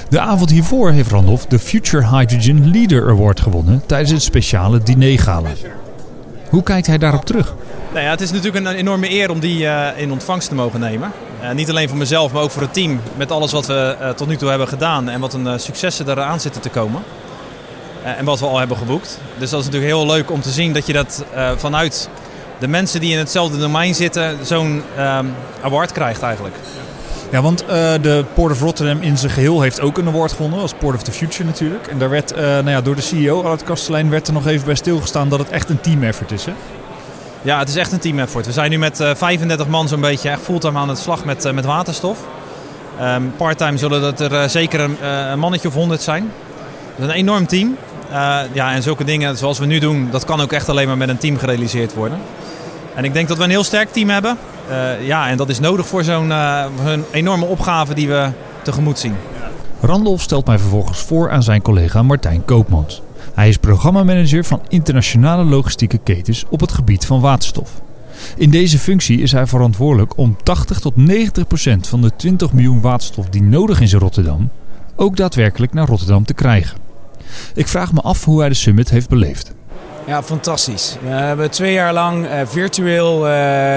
De 0.08 0.20
avond 0.20 0.50
hiervoor 0.50 0.90
heeft 0.90 1.10
Randolph 1.10 1.44
de 1.46 1.58
Future 1.58 2.16
Hydrogen 2.16 2.70
Leader 2.70 3.08
Award 3.08 3.40
gewonnen 3.40 3.82
tijdens 3.86 4.10
het 4.10 4.22
speciale 4.22 4.78
dinergala. 4.78 5.48
Hoe 6.48 6.62
kijkt 6.62 6.86
hij 6.86 6.98
daarop 6.98 7.24
terug? 7.24 7.54
Nou 7.92 8.04
ja, 8.04 8.10
het 8.10 8.20
is 8.20 8.30
natuurlijk 8.30 8.66
een 8.66 8.74
enorme 8.74 9.10
eer 9.10 9.30
om 9.30 9.40
die 9.40 9.62
uh, 9.62 9.86
in 9.96 10.12
ontvangst 10.12 10.48
te 10.48 10.54
mogen 10.54 10.80
nemen. 10.80 11.12
Uh, 11.42 11.52
niet 11.52 11.70
alleen 11.70 11.88
voor 11.88 11.98
mezelf, 11.98 12.32
maar 12.32 12.42
ook 12.42 12.50
voor 12.50 12.62
het 12.62 12.72
team. 12.72 13.00
Met 13.16 13.30
alles 13.30 13.52
wat 13.52 13.66
we 13.66 13.96
uh, 14.00 14.08
tot 14.08 14.28
nu 14.28 14.36
toe 14.36 14.48
hebben 14.48 14.68
gedaan 14.68 15.08
en 15.08 15.20
wat 15.20 15.34
een 15.34 15.60
successen 15.60 16.08
eraan 16.08 16.40
zitten 16.40 16.60
te 16.60 16.68
komen. 16.68 17.02
en 18.02 18.24
wat 18.24 18.40
we 18.40 18.46
al 18.46 18.58
hebben 18.58 18.76
geboekt. 18.76 19.18
Dus 19.38 19.50
dat 19.50 19.60
is 19.60 19.66
natuurlijk 19.66 19.92
heel 19.92 20.06
leuk 20.06 20.30
om 20.30 20.40
te 20.40 20.50
zien 20.50 20.72
dat 20.72 20.86
je 20.86 20.92
dat 20.92 21.24
vanuit 21.56 22.08
de 22.58 22.68
mensen 22.68 23.00
die 23.00 23.12
in 23.12 23.18
hetzelfde 23.18 23.58
domein 23.58 23.94
zitten 23.94 24.46
zo'n 24.46 24.82
award 25.62 25.92
krijgt 25.92 26.22
eigenlijk. 26.22 26.54
Ja, 27.30 27.42
want 27.42 27.62
uh, 27.62 27.68
de 28.00 28.24
Port 28.34 28.52
of 28.52 28.60
Rotterdam 28.60 29.00
in 29.00 29.18
zijn 29.18 29.32
geheel 29.32 29.60
heeft 29.60 29.80
ook 29.80 29.98
een 29.98 30.08
award 30.08 30.32
gewonnen, 30.32 30.60
als 30.60 30.72
Port 30.72 30.94
of 30.94 31.02
the 31.02 31.12
Future 31.12 31.44
natuurlijk. 31.44 31.86
En 31.86 31.98
daar 31.98 32.10
werd 32.10 32.32
uh, 32.32 32.38
nou 32.38 32.70
ja, 32.70 32.80
door 32.80 32.94
de 32.94 33.02
CEO, 33.02 33.42
Albert 33.42 33.62
Kastelein, 33.62 34.10
werd 34.10 34.26
er 34.26 34.32
nog 34.32 34.46
even 34.46 34.66
bij 34.66 34.74
stilgestaan 34.74 35.28
dat 35.28 35.38
het 35.38 35.50
echt 35.50 35.68
een 35.68 35.80
team 35.80 36.02
effort 36.02 36.32
is. 36.32 36.44
Hè? 36.44 36.52
Ja, 37.42 37.58
het 37.58 37.68
is 37.68 37.76
echt 37.76 37.92
een 37.92 37.98
team 37.98 38.18
effort. 38.18 38.46
We 38.46 38.52
zijn 38.52 38.70
nu 38.70 38.78
met 38.78 39.00
uh, 39.00 39.10
35 39.14 39.68
man 39.68 39.88
zo'n 39.88 40.00
beetje 40.00 40.28
echt 40.28 40.40
fulltime 40.40 40.78
aan 40.78 40.88
het 40.88 40.98
slag 40.98 41.24
met, 41.24 41.52
met 41.52 41.64
waterstof. 41.64 42.18
Um, 43.00 43.32
Parttime 43.36 43.76
zullen 43.76 44.00
dat 44.00 44.20
er 44.20 44.50
zeker 44.50 44.80
een, 44.80 45.38
mannetje 45.38 45.68
of 45.68 45.74
100 45.74 46.02
zijn. 46.02 46.32
Dat 46.96 47.08
is 47.08 47.12
een 47.12 47.18
enorm 47.20 47.46
team. 47.46 47.76
ja, 48.52 48.72
en 48.72 48.82
zulke 48.82 49.04
dingen 49.04 49.36
zoals 49.36 49.58
we 49.58 49.66
nu 49.66 49.78
doen, 49.78 50.08
dat 50.10 50.24
kan 50.24 50.40
ook 50.40 50.52
echt 50.52 50.68
alleen 50.68 50.86
maar 50.86 50.96
met 50.96 51.08
een 51.08 51.18
team 51.18 51.38
gerealiseerd 51.38 51.94
worden. 51.94 52.18
En 52.94 53.04
ik 53.04 53.12
denk 53.12 53.28
dat 53.28 53.36
we 53.36 53.44
een 53.44 53.50
heel 53.50 53.64
sterk 53.64 53.92
team 53.92 54.08
hebben. 54.08 54.38
Uh, 54.70 55.06
ja, 55.06 55.28
en 55.28 55.36
dat 55.36 55.48
is 55.48 55.60
nodig 55.60 55.86
voor 55.86 56.04
zo'n 56.04 56.28
uh, 56.28 56.64
enorme 57.10 57.44
opgave 57.44 57.94
die 57.94 58.08
we 58.08 58.30
tegemoet 58.62 58.98
zien. 58.98 59.14
Randolph 59.80 60.22
stelt 60.22 60.46
mij 60.46 60.58
vervolgens 60.58 60.98
voor 60.98 61.30
aan 61.30 61.42
zijn 61.42 61.62
collega 61.62 62.02
Martijn 62.02 62.44
Koopmans. 62.44 63.02
Hij 63.34 63.48
is 63.48 63.56
programmamanager 63.56 64.44
van 64.44 64.62
internationale 64.68 65.44
logistieke 65.44 65.98
ketens 65.98 66.44
op 66.48 66.60
het 66.60 66.72
gebied 66.72 67.06
van 67.06 67.20
waterstof. 67.20 67.70
In 68.36 68.50
deze 68.50 68.78
functie 68.78 69.20
is 69.20 69.32
hij 69.32 69.46
verantwoordelijk 69.46 70.16
om 70.16 70.36
80 70.42 70.80
tot 70.80 70.96
90 70.96 71.46
procent 71.46 71.86
van 71.86 72.00
de 72.00 72.16
20 72.16 72.52
miljoen 72.52 72.80
waterstof 72.80 73.28
die 73.28 73.42
nodig 73.42 73.80
is 73.80 73.92
in 73.92 73.98
Rotterdam 73.98 74.50
ook 74.96 75.16
daadwerkelijk 75.16 75.72
naar 75.72 75.86
Rotterdam 75.86 76.24
te 76.24 76.34
krijgen. 76.34 76.78
Ik 77.54 77.68
vraag 77.68 77.92
me 77.92 78.00
af 78.00 78.24
hoe 78.24 78.40
hij 78.40 78.48
de 78.48 78.54
summit 78.54 78.90
heeft 78.90 79.08
beleefd. 79.08 79.54
Ja, 80.06 80.22
fantastisch. 80.22 80.96
We 81.02 81.08
hebben 81.08 81.50
twee 81.50 81.72
jaar 81.72 81.92
lang 81.92 82.24
uh, 82.24 82.40
virtueel 82.44 83.16
uh, 83.16 83.32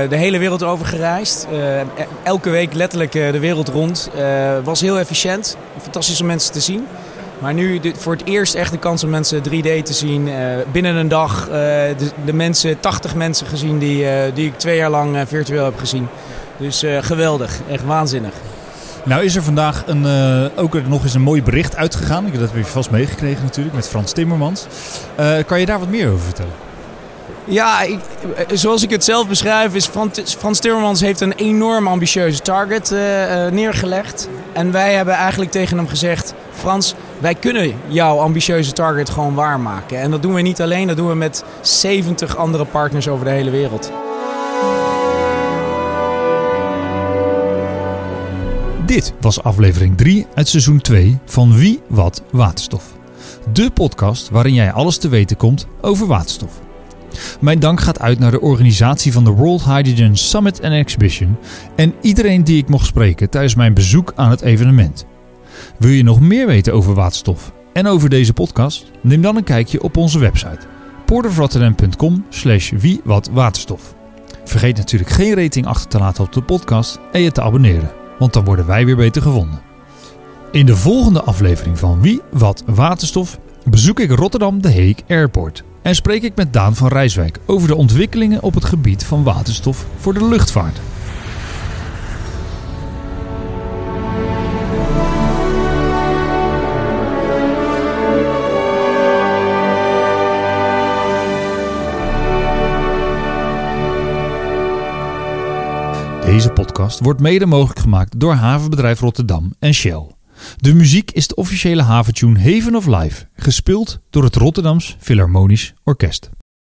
de 0.09 0.15
hele 0.15 0.37
wereld 0.37 0.63
over 0.63 0.85
gereisd. 0.85 1.47
Uh, 1.51 1.81
elke 2.23 2.49
week 2.49 2.73
letterlijk 2.73 3.11
de 3.11 3.39
wereld 3.39 3.67
rond. 3.67 4.09
was 4.63 4.81
heel 4.81 4.99
efficiënt. 4.99 5.57
Fantastisch 5.81 6.21
om 6.21 6.27
mensen 6.27 6.51
te 6.51 6.59
zien. 6.59 6.87
Maar 7.39 7.53
nu 7.53 7.81
voor 7.97 8.13
het 8.13 8.25
eerst 8.25 8.55
echt 8.55 8.71
de 8.71 8.77
kans 8.77 9.03
om 9.03 9.09
mensen 9.09 9.43
3D 9.43 9.83
te 9.83 9.93
zien. 9.93 10.29
binnen 10.71 10.95
een 10.95 11.07
dag 11.07 11.49
de, 12.25 12.33
mensen, 12.33 12.79
80 12.79 13.15
mensen 13.15 13.47
gezien 13.47 13.79
die, 13.79 14.05
die 14.33 14.47
ik 14.47 14.57
twee 14.57 14.77
jaar 14.77 14.89
lang 14.89 15.17
virtueel 15.27 15.65
heb 15.65 15.77
gezien. 15.77 16.07
Dus 16.57 16.83
geweldig, 17.01 17.59
echt 17.69 17.85
waanzinnig. 17.85 18.33
Nou 19.09 19.23
is 19.23 19.35
er 19.35 19.43
vandaag 19.43 19.83
een, 19.85 20.03
uh, 20.03 20.45
ook 20.55 20.87
nog 20.87 21.03
eens 21.03 21.13
een 21.13 21.21
mooi 21.21 21.43
bericht 21.43 21.75
uitgegaan. 21.75 22.31
Dat 22.31 22.41
heb 22.41 22.55
je 22.55 22.65
vast 22.65 22.91
meegekregen 22.91 23.43
natuurlijk 23.43 23.75
met 23.75 23.87
Frans 23.87 24.11
Timmermans. 24.11 24.65
Uh, 25.19 25.37
kan 25.45 25.59
je 25.59 25.65
daar 25.65 25.79
wat 25.79 25.89
meer 25.89 26.07
over 26.07 26.25
vertellen? 26.25 26.51
Ja, 27.45 27.81
ik, 27.81 27.99
zoals 28.53 28.83
ik 28.83 28.89
het 28.89 29.03
zelf 29.03 29.27
beschrijf, 29.27 29.75
is 29.75 29.87
Frans, 30.37 30.59
Timmermans 30.59 31.01
heeft 31.01 31.21
een 31.21 31.33
enorm 31.33 31.87
ambitieuze 31.87 32.41
target 32.41 32.89
neergelegd. 33.51 34.29
En 34.53 34.71
wij 34.71 34.93
hebben 34.93 35.13
eigenlijk 35.13 35.51
tegen 35.51 35.77
hem 35.77 35.87
gezegd: 35.87 36.33
Frans, 36.53 36.95
wij 37.19 37.35
kunnen 37.35 37.73
jouw 37.87 38.17
ambitieuze 38.17 38.73
target 38.73 39.09
gewoon 39.09 39.33
waarmaken. 39.33 39.99
En 39.99 40.11
dat 40.11 40.21
doen 40.21 40.33
we 40.33 40.41
niet 40.41 40.61
alleen, 40.61 40.87
dat 40.87 40.97
doen 40.97 41.07
we 41.07 41.15
met 41.15 41.43
70 41.61 42.37
andere 42.37 42.65
partners 42.65 43.07
over 43.07 43.25
de 43.25 43.31
hele 43.31 43.51
wereld. 43.51 43.91
Dit 48.89 49.13
was 49.21 49.43
aflevering 49.43 49.97
3 49.97 50.27
uit 50.35 50.47
seizoen 50.47 50.81
2 50.81 51.17
van 51.25 51.55
Wie 51.55 51.79
Wat 51.87 52.23
Waterstof. 52.31 52.93
De 53.53 53.71
podcast 53.71 54.29
waarin 54.29 54.53
jij 54.53 54.71
alles 54.71 54.97
te 54.97 55.09
weten 55.09 55.37
komt 55.37 55.67
over 55.81 56.07
waterstof. 56.07 56.59
Mijn 57.41 57.59
dank 57.59 57.79
gaat 57.79 57.99
uit 57.99 58.19
naar 58.19 58.31
de 58.31 58.41
organisatie 58.41 59.11
van 59.11 59.23
de 59.23 59.29
World 59.29 59.63
Hydrogen 59.63 60.17
Summit 60.17 60.63
and 60.63 60.73
Exhibition 60.73 61.37
en 61.75 61.93
iedereen 62.01 62.43
die 62.43 62.57
ik 62.57 62.69
mocht 62.69 62.85
spreken 62.85 63.29
tijdens 63.29 63.55
mijn 63.55 63.73
bezoek 63.73 64.13
aan 64.15 64.29
het 64.29 64.41
evenement. 64.41 65.05
Wil 65.77 65.91
je 65.91 66.03
nog 66.03 66.19
meer 66.19 66.47
weten 66.47 66.73
over 66.73 66.93
waterstof 66.93 67.51
en 67.73 67.87
over 67.87 68.09
deze 68.09 68.33
podcast? 68.33 68.91
Neem 69.01 69.21
dan 69.21 69.35
een 69.35 69.43
kijkje 69.43 69.83
op 69.83 69.97
onze 69.97 70.19
website 70.19 70.67
portofrotterdam.com 71.05 72.25
slash 72.29 72.71
wie 72.71 73.01
wat 73.03 73.29
waterstof. 73.33 73.95
Vergeet 74.43 74.77
natuurlijk 74.77 75.11
geen 75.11 75.35
rating 75.35 75.65
achter 75.65 75.89
te 75.89 75.97
laten 75.97 76.23
op 76.23 76.33
de 76.33 76.41
podcast 76.41 76.99
en 77.11 77.21
je 77.21 77.31
te 77.31 77.41
abonneren 77.41 77.98
want 78.19 78.33
dan 78.33 78.43
worden 78.45 78.65
wij 78.65 78.85
weer 78.85 78.95
beter 78.95 79.21
gevonden. 79.21 79.61
In 80.51 80.65
de 80.65 80.75
volgende 80.75 81.21
aflevering 81.21 81.79
van 81.79 82.01
Wie 82.01 82.21
Wat 82.31 82.63
Waterstof 82.65 83.39
bezoek 83.63 83.99
ik 83.99 84.11
Rotterdam 84.11 84.61
de 84.61 84.69
Heek 84.69 85.03
Airport 85.07 85.63
en 85.81 85.95
spreek 85.95 86.23
ik 86.23 86.35
met 86.35 86.53
Daan 86.53 86.75
van 86.75 86.87
Rijswijk 86.87 87.39
over 87.45 87.67
de 87.67 87.75
ontwikkelingen 87.75 88.43
op 88.43 88.53
het 88.53 88.65
gebied 88.65 89.03
van 89.03 89.23
waterstof 89.23 89.85
voor 89.97 90.13
de 90.13 90.27
luchtvaart. 90.27 90.79
Deze 106.29 106.51
podcast 106.51 106.99
wordt 106.99 107.19
mede 107.19 107.45
mogelijk 107.45 107.79
gemaakt 107.79 108.19
door 108.19 108.33
Havenbedrijf 108.33 108.99
Rotterdam 108.99 109.53
en 109.59 109.73
Shell. 109.73 110.07
De 110.57 110.73
muziek 110.73 111.11
is 111.11 111.27
de 111.27 111.35
officiële 111.35 111.81
haventune 111.81 112.39
Haven 112.39 112.75
of 112.75 112.85
Life, 112.85 113.27
gespeeld 113.33 113.99
door 114.09 114.23
het 114.23 114.35
Rotterdams 114.35 114.95
Philharmonisch 114.99 115.73
Orkest. 115.83 116.29